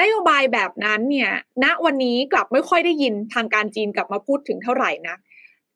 [0.00, 1.30] นโยบายแบบนั้นเนี่ย
[1.64, 5.16] ณวันนี้กลับไม่ค่อยได้ยินทางการจีนกลับมาพูดถึงเท่าไหร่นะ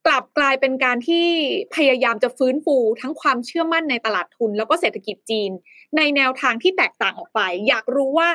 [0.07, 1.27] กลับกลายเป็นการที่
[1.75, 5.51] พยายามจะฟื้นฟูทั้งความเชื่อมั่นในตลาดทุน แล้วก็เศรษฐกิจจีน
[5.97, 8.31] ในแนวทางที่แตกต่างออกไป อยากรู้ว่า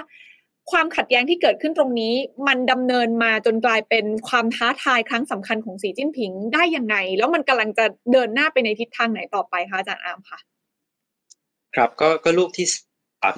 [0.72, 2.14] ความขัดแย้งที่เกิดขึ้นตรงนี้
[2.48, 10.40] มันดำเนินมาจนกลายเป็นความท้าทายครั้งสำคัญของสีจิ้นผิงได้ยังไง แล้วมันกำลังจะเดินหน้าไปในทิศทางไหนต่อไปคะอาจารย์อามค่ะ
[11.76, 12.68] ครับก็ก็ลูกที่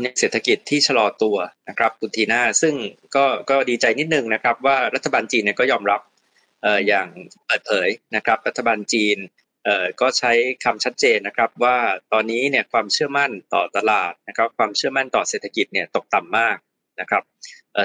[0.01, 1.37] เนี่ยเศรษฐกิจที่ชะลอตัว
[1.69, 2.73] นะครับคุณทีน่าซึ่ง
[3.15, 6.01] ก็ก็ดีใจนิดนึงนะครับ ว่ารัฐบาลจีนเนี่ยก็ยอมรับ
[6.61, 7.07] เอ่ออย่าง
[7.45, 9.17] เปิดเผยนะครับ รัฐบาลจีน
[9.65, 10.31] เอ่อก็ใช้
[10.63, 11.77] คำชัดเจนนะครับว่า
[12.13, 16.57] ตอนนี้เนี่ยความเชื่อมั่นต่อตลาดนะครับความเชื่อมั่นต่อเศรษฐกิจเนี่ยตกต่ำมาก
[17.01, 17.23] นะครับ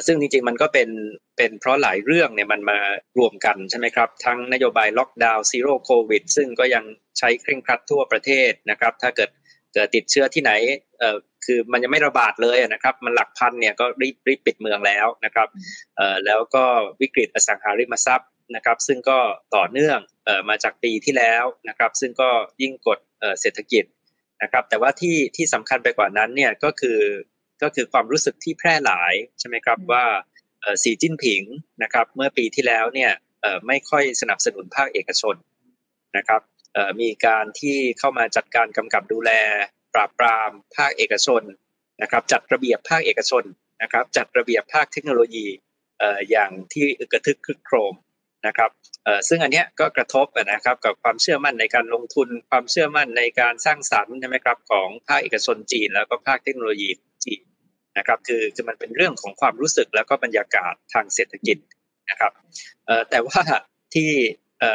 [0.07, 0.88] ซึ่งจริงๆมันก็เป็น
[1.37, 2.79] เป็นเพราะหลายเรื่องเนี่ยมันมา
[3.18, 6.85] รวมกันใช่ไหมครับ ทั้งนโยบายล็อกดาวน์ซีโร่โควิดซึ่งก็ยัง
[7.18, 9.31] ใช้เคร่งครัดทั่วประเทศนะครับถ้าเกิด
[9.75, 10.53] เกิดติดเชื้อที่ไหน
[10.99, 15.49] เอ่อคือมันยังไม่ระบาดเลยนะครับ มันหลักพันเนี่ยก็รีบรีบปิดเมืองแล้วนะครับ
[15.96, 16.64] เอ่อแล้วก็
[17.01, 19.18] วิกฤตอสังหาริมทรัพย์นะครับ ซึ่งก็
[19.57, 22.29] ต่อเนื่องเอ่อมาจากปีที่แล้วนะครับ ซึ่งก็
[22.62, 23.85] ยิ่งกดเอ่อเศรษฐกิจ
[24.42, 26.99] นะครับ แต่ว่าที่ที่สำคัญไปกว่านั้นเนี่ยก็คือ
[27.62, 30.05] ก็คือความรู้สึกที่แพร่หลายใช่ไหมครับว่า
[30.61, 31.42] เอ่อสีจิ้นผิง
[31.83, 35.37] นะครับ เมื่อปีที่แล้วเนี่ยเอ่อไม่ค่อยสนับสนุนภาคเอกชน
[36.16, 36.40] นะครับ
[36.75, 39.31] เอ่อมีการที่เข้ามาจัดการกำกับดูแล
[39.94, 41.42] ปราบปรามภาคเอกชน
[42.03, 43.44] นะครับ จัดระเบียบภาคเอกชน
[43.83, 45.46] นะครับ จัดระเบียบภาคเทคโนโลยี
[45.99, 47.94] เอ่ออย่างที่อึกระทึกคึกโครม
[48.46, 48.70] นะครับ
[49.05, 56.90] เอ่อซึ่งอันเนี้ยก็กระทบนะครับกับความเชื่อมั่นในการลงทุน ความเชื่อมั่นในการสร้างสรรค์ใช่ไหมครับของภาคเอกชนจีน แล้วก็ภาคเทคโนโลยี
[57.25, 57.42] จีน
[57.98, 61.59] นะครับคือคือมันเป็นเรื่องของความรู้สึกแล้วก็บรรยากาศทางเศรษฐกิจ
[62.11, 62.33] นะครับ
[63.11, 63.40] แต่ว่า
[63.94, 64.11] ที่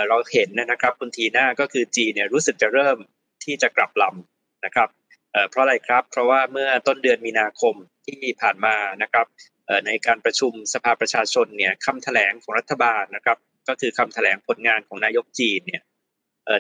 [0.09, 2.97] เราเห็นนะครับคุณทีหน่าก็คือจีนเนี่ยรู้สึกจะเริ่ม
[3.43, 4.89] ที่จะกลับลำนะครับ
[5.49, 7.75] เพราะอะไรครับ เพราะว่าเมื่อต้นเดือนมีนาคม
[8.05, 9.25] ที่ผ่านมานะครับ
[9.85, 15.83] ในการประชุมสภาประชาชนเนี่ยคำแถลงของรัฐบาลนะครับ ก็คือคำแถลงผลงานของนายกจีนเนี่ย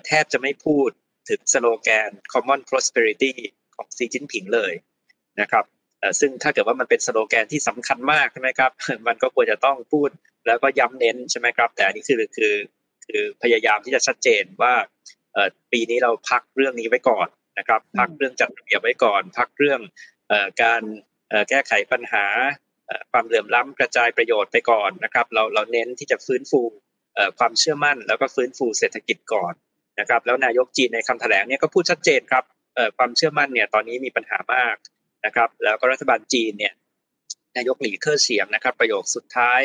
[0.07, 0.89] แทบจะไม่พูด
[1.29, 3.33] ถึงสโลแกน common prosperity
[3.75, 4.73] ของสีจิ้นผิงเลย
[5.41, 5.65] นะครับ
[6.19, 8.71] ซึ่งถ้าเกิดว่ามันเป็นสโลแกนที่สำคัญมากใช่ไหมครับ
[9.07, 10.09] มันก็ควรจะต้องพูด
[10.47, 12.53] แล้วก็ย้ำเน้นใช่ไหมครับ แต่อันนี้คือคือ
[13.05, 14.73] คือพยายามที่จะชัดเจนว่า
[15.33, 17.27] เอ่อปีนี้เราพักเรื่องนี้ไว้ก่อน
[17.59, 19.79] นะครับ พักเรื่องจัดระเบียบไว้ก่อน พักเรื่อง
[20.29, 20.81] เอ่อการ
[21.29, 22.25] เอ่อแก้ไขปัญหา
[22.87, 26.61] เอ่อความเหลื่อมล้ำกระจายประโยชน์ไปก่อนนะครับ เราเราเน้นที่จะฟื้นฟู
[27.15, 29.53] เอ่อความเชื่อมั่น แล้วก็ฟื้นฟูเศรษฐกิจก่อน
[29.99, 32.43] นะครับ แล้วนายกจีนในคำแถลงเนี่ยก็พูดชัดเจนครับ
[32.75, 34.75] เอ่อความเชื่อมั่นเนี่ยตอนนี้มีปัญหามาก
[35.25, 36.73] นะครับ แล้วก็รัฐบาลจีนเนี่ย
[37.57, 39.61] นายกหลีเค่อเฉียงนะครับ ประโยคสุดท้าย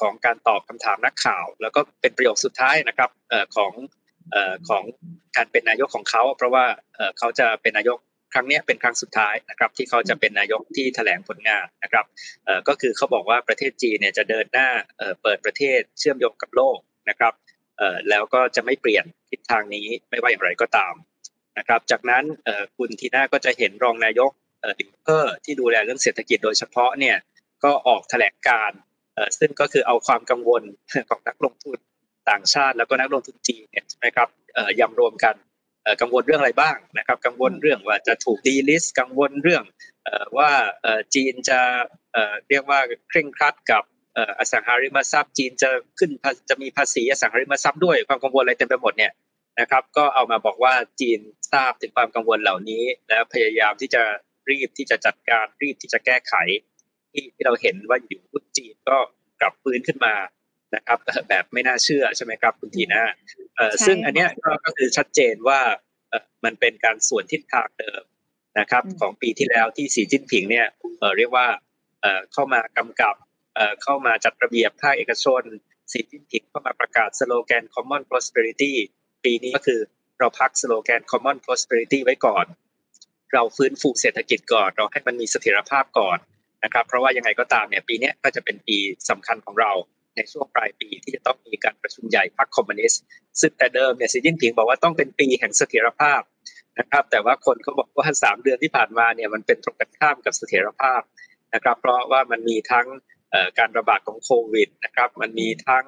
[0.00, 3.10] ของการตอบคำถามนักข่าว แล้วก็เป็นประโยคสุดท้ายนะครับ
[3.56, 3.72] ของ
[4.68, 4.84] ของ
[5.36, 6.64] การเป็นนายกของเขา เพราะว่า
[7.18, 7.98] เขาจะเป็นนายก
[8.32, 12.04] ครั้งนี้เป็นครั้งสุดท้ายนะครับ ที่เขาจะเป็นนายกที่แถลงผลงานนะครับ
[12.68, 14.68] ก็คือเขาบอกว่าประเทศจีนเนี่ยจะเดินหน้า
[15.22, 16.78] เปิดประเทศเชื่อมโยงกับโลก
[17.10, 17.32] นะครับ
[18.10, 20.94] แล้วก็จะไม่เปลี่ยนทิศทางนี้ไม่ว่าอย่างไรก็ตาม
[21.58, 22.24] นะครับ จากนั้น
[22.76, 24.30] คุณทีน่าก็จะเห็นรองนายก
[24.78, 27.16] ดิเพอร์ที่ดูแลเรื่องเศรษฐกิจโดยเฉพาะเนี่ย
[27.64, 28.72] ก็ออกแถลงการ
[29.14, 30.62] เออซึ่งก็คือเอาความกังวล
[31.08, 31.78] ของนักลงทุน
[32.30, 35.34] ต่างชาติ แล้วก็นักลงทุนจีนเนี่ยใช่ไหมครับเออยำรวมกัน
[35.84, 39.64] เออกังวลเรื่องอะไรบ้างนะครับ กังวลเรื่องว่าจะถูกดีลิสกังวลเรื่อง
[40.04, 40.50] เออว่า
[40.82, 41.60] เออจีนจะ
[42.12, 43.84] เออเรียกว่าเคร่งครัดกับ
[44.38, 46.10] อสังหาริมทรัพย์ จีนจะขึ้น
[46.48, 49.12] จะมีภาษีอสังหาริมทรัพย์ด้วยความกังวลอะไรเต็มไปหมดเนี่ย
[49.60, 51.20] นะครับ ก็เอามาบอกว่าจีน
[51.52, 54.02] ทราบถึงความกังวลเหล่านี้ และพยายามที่จะ
[54.50, 56.34] รีบที่จะจัดการรีบที่จะแก้ไข
[57.12, 58.96] ที่ที่เราเห็นว่าอยู่หุ้นจีนก็
[59.40, 60.14] กลับฟื้นขึ้นมา
[60.74, 63.02] นะครับแบบไม่น่าเชื่อใช่ไหมครับคุณทีน่า
[63.56, 65.60] เอ่อซึ่งอันเนี้ยก็ก็คือชัดเจนว่า
[66.10, 68.02] เอ่อมันเป็นการสวนทิศทางเดิม
[68.58, 70.66] นะครับ ของปีที่แล้วที่สีจิ้นผิงเนี่ย
[70.98, 71.46] เอ่อเรียกว่า
[72.00, 73.14] เอ่อเข้ามากำกับ
[73.54, 75.42] เอ่อเข้ามาจัดระเบียบภาคเอกชน
[75.92, 78.72] สีจิ้นผิงเข้ามาประกาศสโลแกน common prosperity
[79.24, 79.80] ปีนี้ก็คือ
[80.18, 82.46] เราพักสโลแกน common prosperity ไว้ก่อน
[83.32, 86.18] เราฟื้นฟูเศรษฐกิจก่อน เราให้มันมีเสถียรภาพก่อน
[86.64, 88.78] นะครับ เพราะว่ายังไงก็ตามเนี่ยปีนี้ก็จะเป็นปี
[89.10, 89.72] สำคัญของเรา
[90.16, 93.02] ในช่วงปลายปีที่จะต้องมีการประชุมใหญ่พรรคคอมมิวนิสต์
[93.40, 96.22] ซึ่งแต่เดิมเนี่ยสีจิ้นผิงบอกว่าต้องเป็นปีแห่งเสถียรภาพ
[96.78, 101.02] นะครับแต่ว่าคนเขาบอกว่าสามเดือนที่ผ่านมาเนี่ยมันเป็นตรงกันข้ามกับเสถียรภาพ
[101.54, 102.86] นะครับ เพราะว่ามันมีทั้ง
[103.58, 105.84] การระบาดของโควิดนะครับ มันมีทั้ง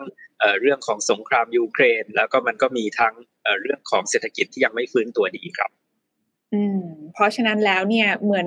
[0.61, 3.15] เรื่องของสงครามยูเครน แล้วก็มันก็มีทั้ง
[3.61, 5.71] เรื่องของเศรษฐกิจที่ยังไม่ฟื้นตัวดีครับ
[6.53, 6.79] อืม
[7.13, 8.47] เพราะฉะนั้นแล้วเนี่ยเหมือน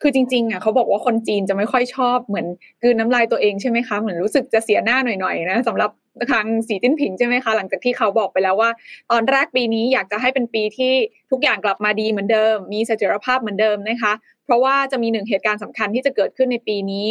[0.00, 2.46] คือจริงๆอะเขาบอกว่าคนจีนจะไม่ค่อยชอบเหมือน
[2.82, 5.90] กืนน้ำลายตัวเองใช่ไหมคะเหมือนรู้สึกจะเสียหน้าหน่อยๆนะสำหรับ
[6.30, 8.70] ทางสีจิ้นผิงใช่ไหมคะหลังจากที่เขาบอกไปแล้วว่า
[9.10, 10.92] ตอนแรกปีนี้อยากจะให้เป็นปีที่
[11.30, 14.12] ทุกอย่างกลับมาดีเหมือนเดิม มีเสถียรภาพเหมือนเดิมนะคะ
[14.44, 17.08] เพราะว่าจะมีหนึ่งเหตุการณ์สำคัญที่จะเกิดขึ้นในปีนี้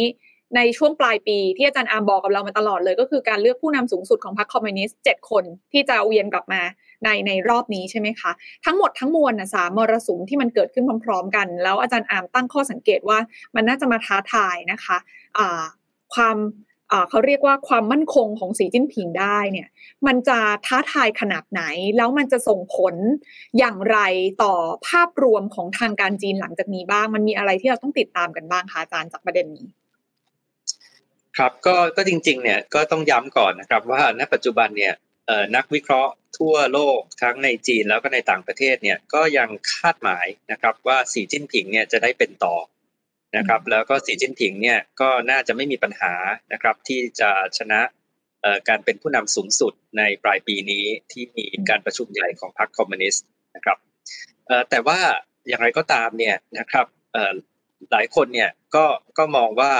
[0.56, 6.62] ในช่วงปลายปีที่อาจารย์อาร์มบอกกับเรามาตลอดเลยก็คือการเลือกผู้นำสูงสุดของพรรคคอมมิวนิสต์เจ็ดคนที่จะเวียนกลับมา
[7.04, 8.30] ในในรอบนี้ใช่ไหมคะ
[8.64, 13.18] ทั้งหมดทั้งมวลนะสามมรสุมที่มันเกิดขึ้นพร้อม ๆ กัน แล้วอาจารย์อามตั้งข้อสังเกตว่า
[13.54, 15.64] มันน่าจะมาท้าทายนะคะะ
[16.14, 16.36] ความ
[17.10, 19.68] เขาเรียกว่าความมั่นคงของสีจิ้นผิงได้เนี่ย
[20.06, 21.62] มันจะท้าทายขนาดไหน
[21.96, 22.94] แล้วมันจะส่งผล
[23.58, 23.98] อย่างไร
[24.42, 24.54] ต่อ
[24.88, 29.66] ภาพรวมของทางการจีนหลังจากนี้บ้าง มันมีอะไรที่เราต้องติดตามกันบ้างคะอาจารย์จากประเด็นนี้
[31.38, 34.94] ครับก็ก็จริงๆเนี่ยก็ต้องย้ำก่อนนะครับว่าณปัจจุบันเนี่ย
[35.56, 42.56] นักวิเคราะห์ทั่วโลกทั้งในจีนแล้วก็ในต่างประเทศเนี่ยก็ยังคาดหมายนะครับว่าสีจิ้นผิงเนี่ยจะได้เป็นต่อ
[43.36, 46.12] นะครับแล้วก็สีจิ้นผิงเนี่ยก็น่าจะไม่มีปัญหา
[46.52, 47.80] นะครับที่จะชนะ
[48.68, 53.24] การเป็นผู้นำสูงสุดในปลายปีนี้ที่มีการประชุมใหญ่ของพรรคคอมมิวนิสต์
[53.56, 53.78] นะครับ
[54.70, 54.98] แต่ว่า
[55.48, 56.86] อย่างไรก็ตามเนี่ยนะครับ
[57.92, 58.84] หลายคนเนี่ยก็
[59.18, 59.72] ก็มองว่า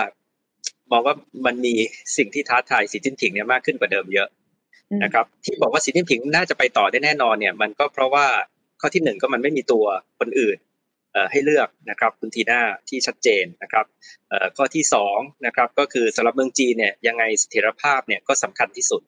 [0.92, 1.14] มองว่า
[1.46, 1.74] มันมี
[2.16, 4.28] สิ่งที่ท้าทายสีจิ้นผิงเนี่ยมากขึ้นกว่าเดิมเยอะ
[5.04, 8.26] นะครับ ที่บอกว่าสีจิ้นผิงน่าจะไปต่อได้แน่นอนเนี่ย มันก็เพราะว่า
[8.80, 9.84] ข้อที่หนึ่งก็มันไม่มีตัว
[10.20, 10.58] คนอื่น
[11.30, 13.84] ให้เลือกนะครับคุณทีน่าที่ชัดเจนนะครับ
[14.56, 19.02] ข้อที่สองนะครับก็คือสำหรับเมืองจีนเนี่ยยังไงเสถียรภาพเนี่ยก็สำคัญที่สุด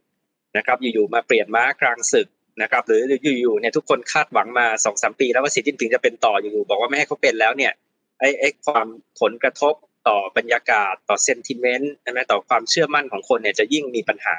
[0.57, 2.29] นะครับอยู่ๆมาเปลี่ยนม้ากลางศึก
[2.63, 3.01] นะครับหรือ
[3.41, 7.73] อยู่ๆเนี่ยทุกคนคาดหวังมาสองสามปี แล้วว่าสีจิ้นผิงจะเป็นต่ออยู่ๆบอกว่าไม่ให้เขาเป็นแล้วเนี่ย
[8.21, 8.87] ไอ้ไอ้ความ
[9.21, 9.75] ผลกระทบ
[10.09, 14.37] ต่อบรรยากาศต่อเซนติเมนต์ใช่ไหมต่อความเชื่อมั่นของคนเนี่ยจะยิ่งมีปัญหา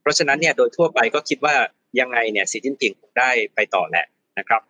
[0.00, 1.54] เพราะฉะนั้นเนี่ยโดยทั่วไปก็คิดว่า
[2.00, 4.06] ยังไงเนี่ยสีจิ้นผิงได้ไปต่อแหละ
[4.38, 4.62] นะครับ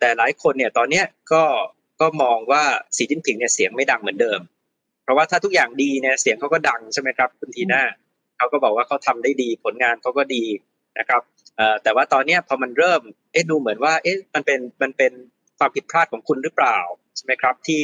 [0.00, 1.42] แต่หลายคนเนี่ยตอนเนี้ยก็
[2.00, 2.62] ก็มองว่า
[2.96, 4.40] สีจิ้นผิงเนี่ยเสียงไม่ดังเหมือนเดิม
[5.02, 7.82] เพราะว่าถ้าทุกอย่างดีเนี่ยเสียงเขาก็ดังใช่ไหมครับคุณทีน่า
[8.38, 10.44] เขาก็บอกว่าเขาทาได้ดีผลงานเขาก็ดี
[10.98, 11.22] นะครับ
[11.82, 13.00] แต่ว่าตอนนี้พอมันเริ่ม
[13.32, 15.12] เอ๊ะดูเหมือนว่าเอ๊ะมันเป็นมันเป็น
[15.58, 16.78] ความผิดพลาดของคุณหรือเปล่า
[17.16, 17.82] ใช่ไหมครับที่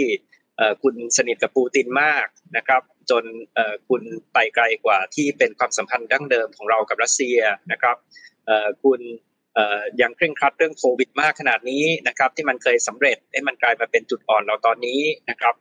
[0.82, 3.24] คุณสนิทกับปูตินมากนะครับ จน
[3.88, 7.38] คุณไปไกลกว่าที่เป็นความสัมพันธ์ดั้งเดิมของเรากับรัสเซีย
[7.72, 7.96] นะครับ
[8.84, 9.00] คุณ
[10.00, 15.54] ยังเคร่งครัดเรื่องโควิดมากขนาดนี้นะครับที่มันเคยสำเร็จให้มันกลายมาเป็นจุดอ่อนเราตอนนี้นะครับ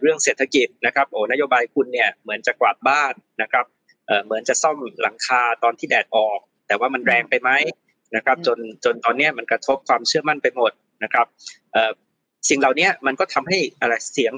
[0.00, 3.64] เรื่องเศรษฐกิจนะครับโอ้นโยบายคุณเนี่ยเหมือนจะกวาดบ้านนะครับ
[4.24, 7.50] เหมือนจะซ่อมหลังคาตอนที่แดดออก แต่ว่ามันแรงไปไหม
[8.16, 10.72] นะครับจนจนตอนนี้มันกระทบความเชื่อมั่นไปหมด
[11.04, 11.26] นะครับ
[12.48, 14.32] สิ่งเหล่านี้มันก็ทำให้อะไรเสียง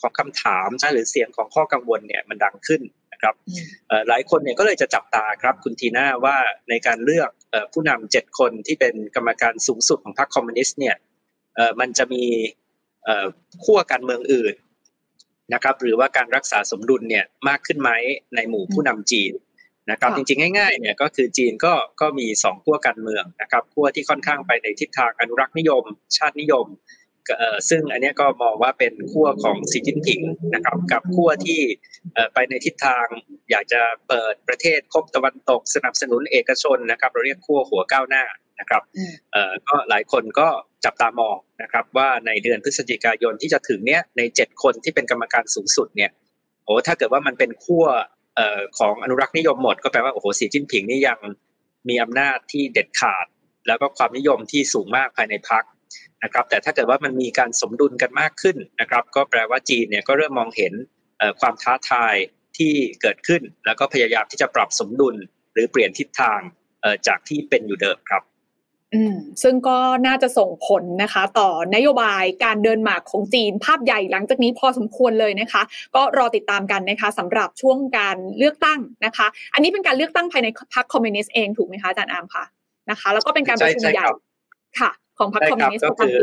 [0.00, 3.34] ของคำถามหรือเสียงของข้อกังวลเนี่ยมันดังขึ้นนะครับ
[4.08, 6.36] หลายคนเนี่ยก็เลยจะจับตาครับคุณทีน่าว่า
[6.70, 7.30] ในการเลือก
[7.72, 10.96] ผู้นำเจ็ดคนที่เป็นกรรมการสูงสุดของพรรคคอมมิวนิสต์เนี่ย
[11.80, 12.24] มันจะมี
[13.64, 14.54] ขั้วการเมืองอื่น
[15.54, 17.90] นะครับหรือว่าการรักษาสมดุลเนี่ยมากขึ้นไหม
[18.34, 19.32] ในหมู่ผู้นำจีน
[19.90, 25.84] นะครับจริงๆง่ายๆเนี่ยก็คือจีนก็ก็มีสองขั้วการเมืองนะครับขั้วที่ค่อนข้างไปในทิศทางอนุรักษ์นิยม
[26.16, 26.66] ชาตินิยม
[27.68, 30.20] ซึ่งอันนี้ก็มองว่าเป็นขั้วของสีจิ้นผิง
[30.54, 31.60] นะครับกับขั้วที่
[32.34, 33.06] ไปในทิศทาง
[33.50, 38.24] อยากจะเปิดประเทศคบตะวันตกสนับสนุนเอกชนนะครับเราเรียกขั้วหัวก้าวหน้า
[38.60, 38.82] นะครับ
[39.68, 40.48] ก็หลายคนก็
[40.84, 46.10] จับตามองนะครับว่าในเดือนพฤศจิกายนที่จะถึงเนี้ยในเจ็ดคนที่เป็นกรรมการสูงสุดเนี่ย
[46.64, 47.86] โอ้ถ้าเกิดว่ามันเป็นขั้ว
[48.78, 51.18] ของอนุรักษ์นิยมหมด ก็แปลว่าโอ้โหสีจิ้นผิงนี่ยัง
[51.88, 53.26] มีอำนาจที่เด็ดขาด
[53.66, 55.64] แล้วก็ความนิยมที่สูงมากภายในพรรค
[56.24, 60.72] นะครับแต่ถ้าเกิดว่ามันมีการสมดุลกันมากขึ้นนะครับ ก็แปลว่าจีนเนี่ยก็เริ่มมองเห็น
[61.40, 62.14] ความท้าทาย
[62.58, 65.16] ที่เกิดขึ้น แล้วก็พยายามที่จะปรับสมดุล
[65.52, 66.40] หรือเปลี่ยนทิศทาง
[67.06, 68.22] จากที่เป็นอยู่เดิมครับ
[68.94, 75.62] อืมซึ่งก็น่าจะส่งผลนะคะ ต่อนโยบายการเดินหมากของจีน ภาพใหญ่หลังจากนี้พอสมควรเลยนะคะ
[75.96, 82.44] ก็รอติดตามกันนะคะสำหรับช่วงการเลือกตั้งนะคะ อันนี้เป็นการเลือกตั้งภายในพรรคคอมมิวนิสต์เองถูกไหมคะอาจารย์อามคะ
[82.90, 84.06] นะคะ แล้วก็เป็นการประชุมใหญ่
[84.80, 86.18] ค่ะ ของพรรคคอมมิวนิสต์ก็คือ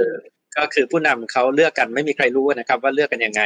[0.58, 3.42] ก็คือผู้นำเขาเลือกกันไม่มีใครรู้นะครับว่าเลือกกันยังไง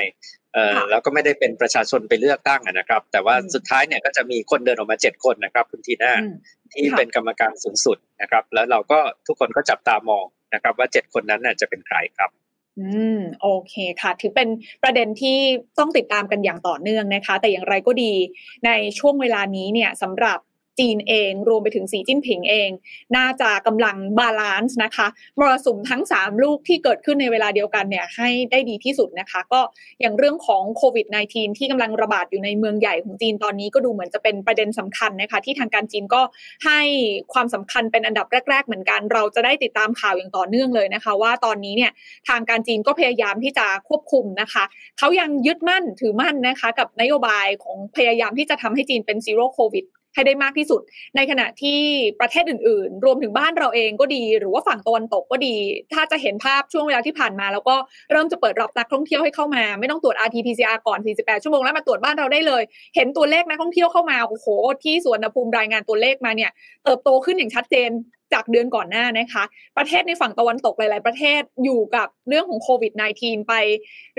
[0.54, 6.14] เอ่อแล้วก็ไม่ได้เป็นประชาชนไปเลือกตั้งนะครับ แต่ว่าสุดท้ายเนี่ยก็จะมีคนเดินออกมาเจ็ดคนนะครับคุณทีน่า
[6.74, 12.30] ที่เป็นกรรมการสูงสุดนะครับ แล้วเราก็ทุกคนก็จับตามองนะครับ ว่าเจ็ดคนนั้นน่ะจะเป็นใครครับ
[12.80, 12.88] อื
[13.18, 14.50] มโอเคค่ะ ถือเป็น
[14.84, 15.38] ประเด็นที่
[15.80, 18.14] ต้องติดตามกันอย่างต่อเนื่องนะคะ แต่อย่างไรก็ดี
[18.66, 20.40] ในช่วงเวลานี้เนี่ยสำหรับ
[20.80, 22.70] จีนเอง รวมไปถึงสีจิ้นผิงเอง
[23.16, 25.08] น่าจะกำลัง balance นะคะ
[25.40, 29.62] มรสุมทั้ง 3 ลูกที่เกิดขึ้นในเวลาเดียวกันเนี่ยให้ได้ดีที่สุดนะคะ ก็
[30.02, 36.22] อย่างเรื่องของโควิด -19 ที่กำลังระบาดอยู่ในเมืองใหญ่ของจีนตอนนี้ก็ดูเหมือนจะเป็นประเด็นสำคัญนะคะ ที่ทางการจีนก็
[36.66, 36.80] ให้
[37.34, 41.92] ความสำคัญเป็นอันดับแรก ๆ เหมือนกัน เราจะได้ติดตามข่าวอย่างต่อเนื่องเลยนะคะ ว่าตอนนี้เนี่ย
[42.30, 44.64] ทางการจีนก็พยายามที่จะควบคุมนะคะ
[44.98, 50.82] เขายังยึดมั่นถือมั่นนะคะ กับนโยบายของพยายามที่จะทำให้จีนเป็นซีโร่โควิด ให้ได้มากที่สุด
[51.16, 51.80] ในขณะที่
[52.20, 55.56] ประเทศอื่น ๆ รวมถึงบ้านเราเองก็ดี หรือว่าฝั่งตะวันตกก็ดี
[55.94, 57.76] ถ้าจะเห็นภาพช่วงเวลาที่ผ่านมา แล้วก็
[58.12, 62.64] เริ่มจะเปิดรับนักท่องเที่ยวให้เข้ามา ไม่ต้องตรวจ RT-PCR ก่อน 48 ชั่วโมงแล้วมาตรวจบ้านเราได้เลย
[62.96, 64.48] เห็นตัวเลขนักท่องเที่ยวเข้ามาโอ้โห
[64.84, 66.52] ที่สุวรรณภูมิรายงานตัวเลขมาเนี่ย
[66.84, 67.92] เติบโตขึ้นอย่างชัดเจน
[68.34, 69.44] จากเดือนก่อนหน้านะคะ
[69.78, 72.92] ประเทศในฝั่งตะวันตกหลาย ๆ ประเทศอยู่กับเรื่องของโควิด
[73.22, 73.54] -19 ไป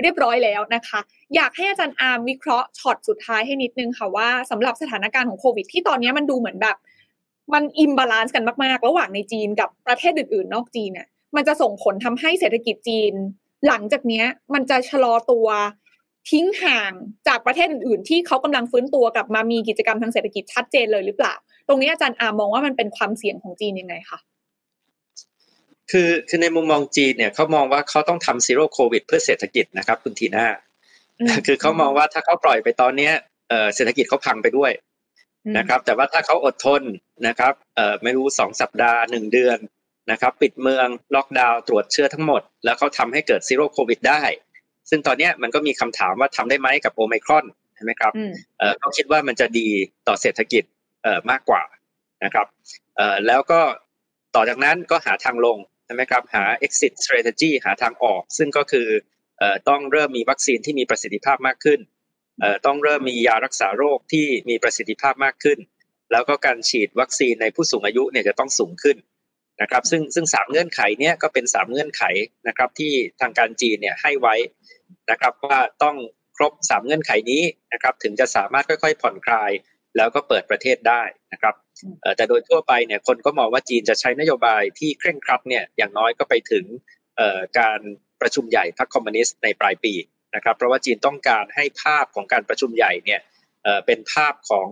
[0.01, 0.99] เรียบร้อยแล้วนะคะ
[1.35, 6.77] อยากให้อาจารย์อาร์มวิเคราะห์ช็อตสุดท้ายให้นิดนึงค่ะว่าสำหรับสถานการณ์ของโควิด ที่ตอนนี้มันดูเหมือนแบบ
[7.53, 13.13] มัน imbalance กันมาก ๆ ระหว่างในจีนกับประเทศอื่น ๆ นอกจีนเนี่ยมันจะส่งผลทำให้เศรษฐกิจจีน
[13.67, 14.23] หลังจากนี้
[14.53, 15.47] มันจะชะลอตัว
[16.31, 16.91] ทิ้งห่าง
[17.27, 21.33] จากประเทศอื่น ๆ ที่เขากำลังฟื้นตัวกลับมามีกิจกรรมทางเศรษฐกิจชัดเจนเลยหรือเปล่า
[21.67, 24.19] ตรงนี้อาจารย์อามองว่ามันเป็นความเสี่ยงของจีนยังไงคะ
[25.91, 30.47] คือคือในมุมมองจีนเนี่ยเขามองว่าเขาต้องทำซีโร่โควิดเพื่อเศรษฐกิจนะครับคุณทีน่า
[31.47, 33.13] คือเขามองว่าถ้าเขาปล่อยไปตอนเนี้ย
[33.75, 34.71] เศรษฐกิจเขาพังไปด้วย
[35.57, 36.81] นะครับ แต่ว่าถ้าเขาอดทน
[37.27, 37.53] นะครับ
[38.03, 39.57] ไม่รู้สองสัปดาห์หนึ่งเดือน
[40.11, 44.21] นะครับ ปิดเมืองล็อกดาวน์ตรวจเชื้อทั้งหมด แล้วเขาทาให้เกิดซีโร่โควิดได้
[44.89, 47.45] ซึ่งตอนนี้มันก็มีคำถามว่าทำได้ไหมกับโอไมครอน
[47.75, 48.13] ใช่ไหมครับ
[48.79, 49.67] เขาคิดว่ามันจะดี
[50.07, 50.63] ต่อเศรษฐกิจ
[51.31, 51.63] มากกว่า
[52.23, 52.47] นะครับ
[53.27, 53.61] แล้วก็
[54.35, 58.87] ต่อจากนั้นก็หาทางลงใช่ไหมครับหา exit strategy หาทางออก ซึ่งก็คือ
[59.69, 61.79] ต้องเริ่มมีวัคซีนที่มีประสิทธิภาพมากขึ้น
[62.65, 65.59] ต้องเริ่มมียารักษาโรคที่มีประสิทธิภาพมากขึ้น
[66.11, 68.97] แล้วก็การฉีดวัคซีนในผู้สูงอายุเนี่ยจะต้องสูงขึ้น
[69.61, 72.03] นะครับซึ่งซึ่งสามเงื่อนไขเนี่ยก็เป็นสามเงื่อนไข
[72.47, 74.35] นะครับที่ทางการจีนเนี่ยให้ไว้
[75.11, 75.95] นะครับว่าต้อง
[76.37, 79.51] ครบสามเงื่อนไขนี้นะครับถึงจะสามารถค่อยๆผ่อนคลาย
[79.97, 81.03] แล้วก็เปิดประเทศได้
[81.33, 81.55] นะครับ
[82.15, 86.65] แต่โดยทั่วไปเนี่ยคนก็มองว่าจีนจะใช้นโยบายที่เคร่งครัดเนี่ยอย่างน้อยก็ไปถึง
[87.59, 87.79] การ
[88.21, 89.93] ประชุมใหญ่พรรคคอมมิวนิสต์ในปลายปี
[90.35, 93.21] นะครับเพราะว่าจีนต้องการให้ภาพของการประชุมใหญ่เนี่ย
[93.85, 94.69] เป็นภาพของ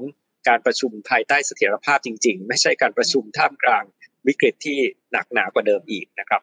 [0.47, 3.83] การประชุมภายใต้เสถียรภาพจริง ๆ ไม่ใช่การประชุมท่ามกลาง
[4.27, 4.79] วิกฤตที่
[5.11, 6.41] หนักหนากว่าเดิมอีกนะครับ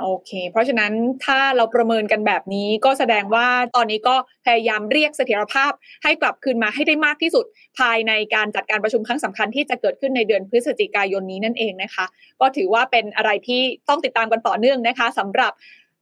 [0.00, 0.92] โอเค เพราะฉะนั้น
[1.24, 7.44] ถ้าเราประเมินกันแบบนี้ก็แสดงว่าตอนนี้ก็พยายามเรียกเสถียรภาพให้กลับคืนมาให้ได้มากที่สุด
[7.78, 12.04] ภายในการจัดการประชุมครั้งสำคัญที่จะเกิดขึ้นในเดือนพฤศจิกายนนี้นั่นเองนะคะ
[12.40, 15.52] ก็ถือว่าเป็นอะไรที่ต้องติดตามกันต่อเนื่องนะคะสำหรับ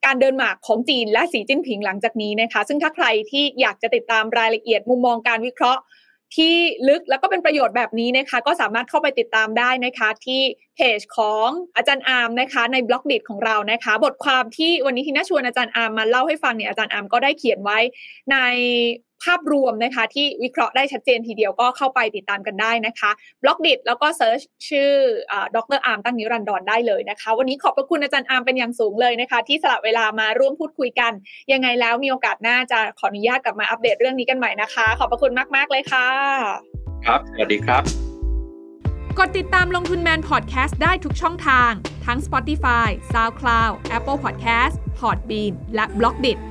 [0.06, 5.80] การเดินหมากของจีนและสีจิ้นผิงหลังจากนี้นะคะ ซึ่งถ้าใครที่อยากจะติดตามรายละเอียดมุมมองการวิเคราะห์
[6.36, 6.54] ที่
[6.88, 10.40] ลึกแล้วก็เป็นประโยชน์แบบนี้นะคะ ก็สามารถเข้าไปติดตามได้นะคะ ที่
[10.76, 17.78] เพจของอาจารย์อาร์มนะคะ ใน Blockdit ของเรานะคะ บทความที่วันนี้ที่น่าชวนอาจารย์อาร์มมาเล่าให้ฟังเนี่ยอาจารย์อาร์มก็ได้เขียนไว้
[18.32, 18.36] ใน
[19.24, 23.10] ภาพรวมนะคะ ที่วิเคราะห์ได้ชัดเจนทีเดียวก็เข้าไปติดตามกันได้นะคะ
[23.42, 24.90] Blockdit แล้วก็ search ชื่อ
[25.56, 31.12] ดร.อาร์มตั้งนิรันดรได้เลยนะคะ วันนี้ขอบพระคุณอาจารย์อาร์มเป็นอย่างสูงเลยนะคะ ที่สละเวลามาร่วมพูดคุยกัน
[31.52, 36.08] ยังไงแล้วมีโอกาสหน้าจะขออนุญาตกลับมาอัปเดตเรื่องนี้กันใหม่นะคะ ขอบพระคุณมาก ๆ เลยค่ะ
[37.06, 37.82] ครับ สวัสดีครับ
[39.18, 41.70] กดติดตามลงทุนแมนพอดแคสต์ได้ทุกช่องทาง
[42.06, 46.49] ทั้ง Spotify, SoundCloud, Apple Podcast, Podbean และ b l o k d i t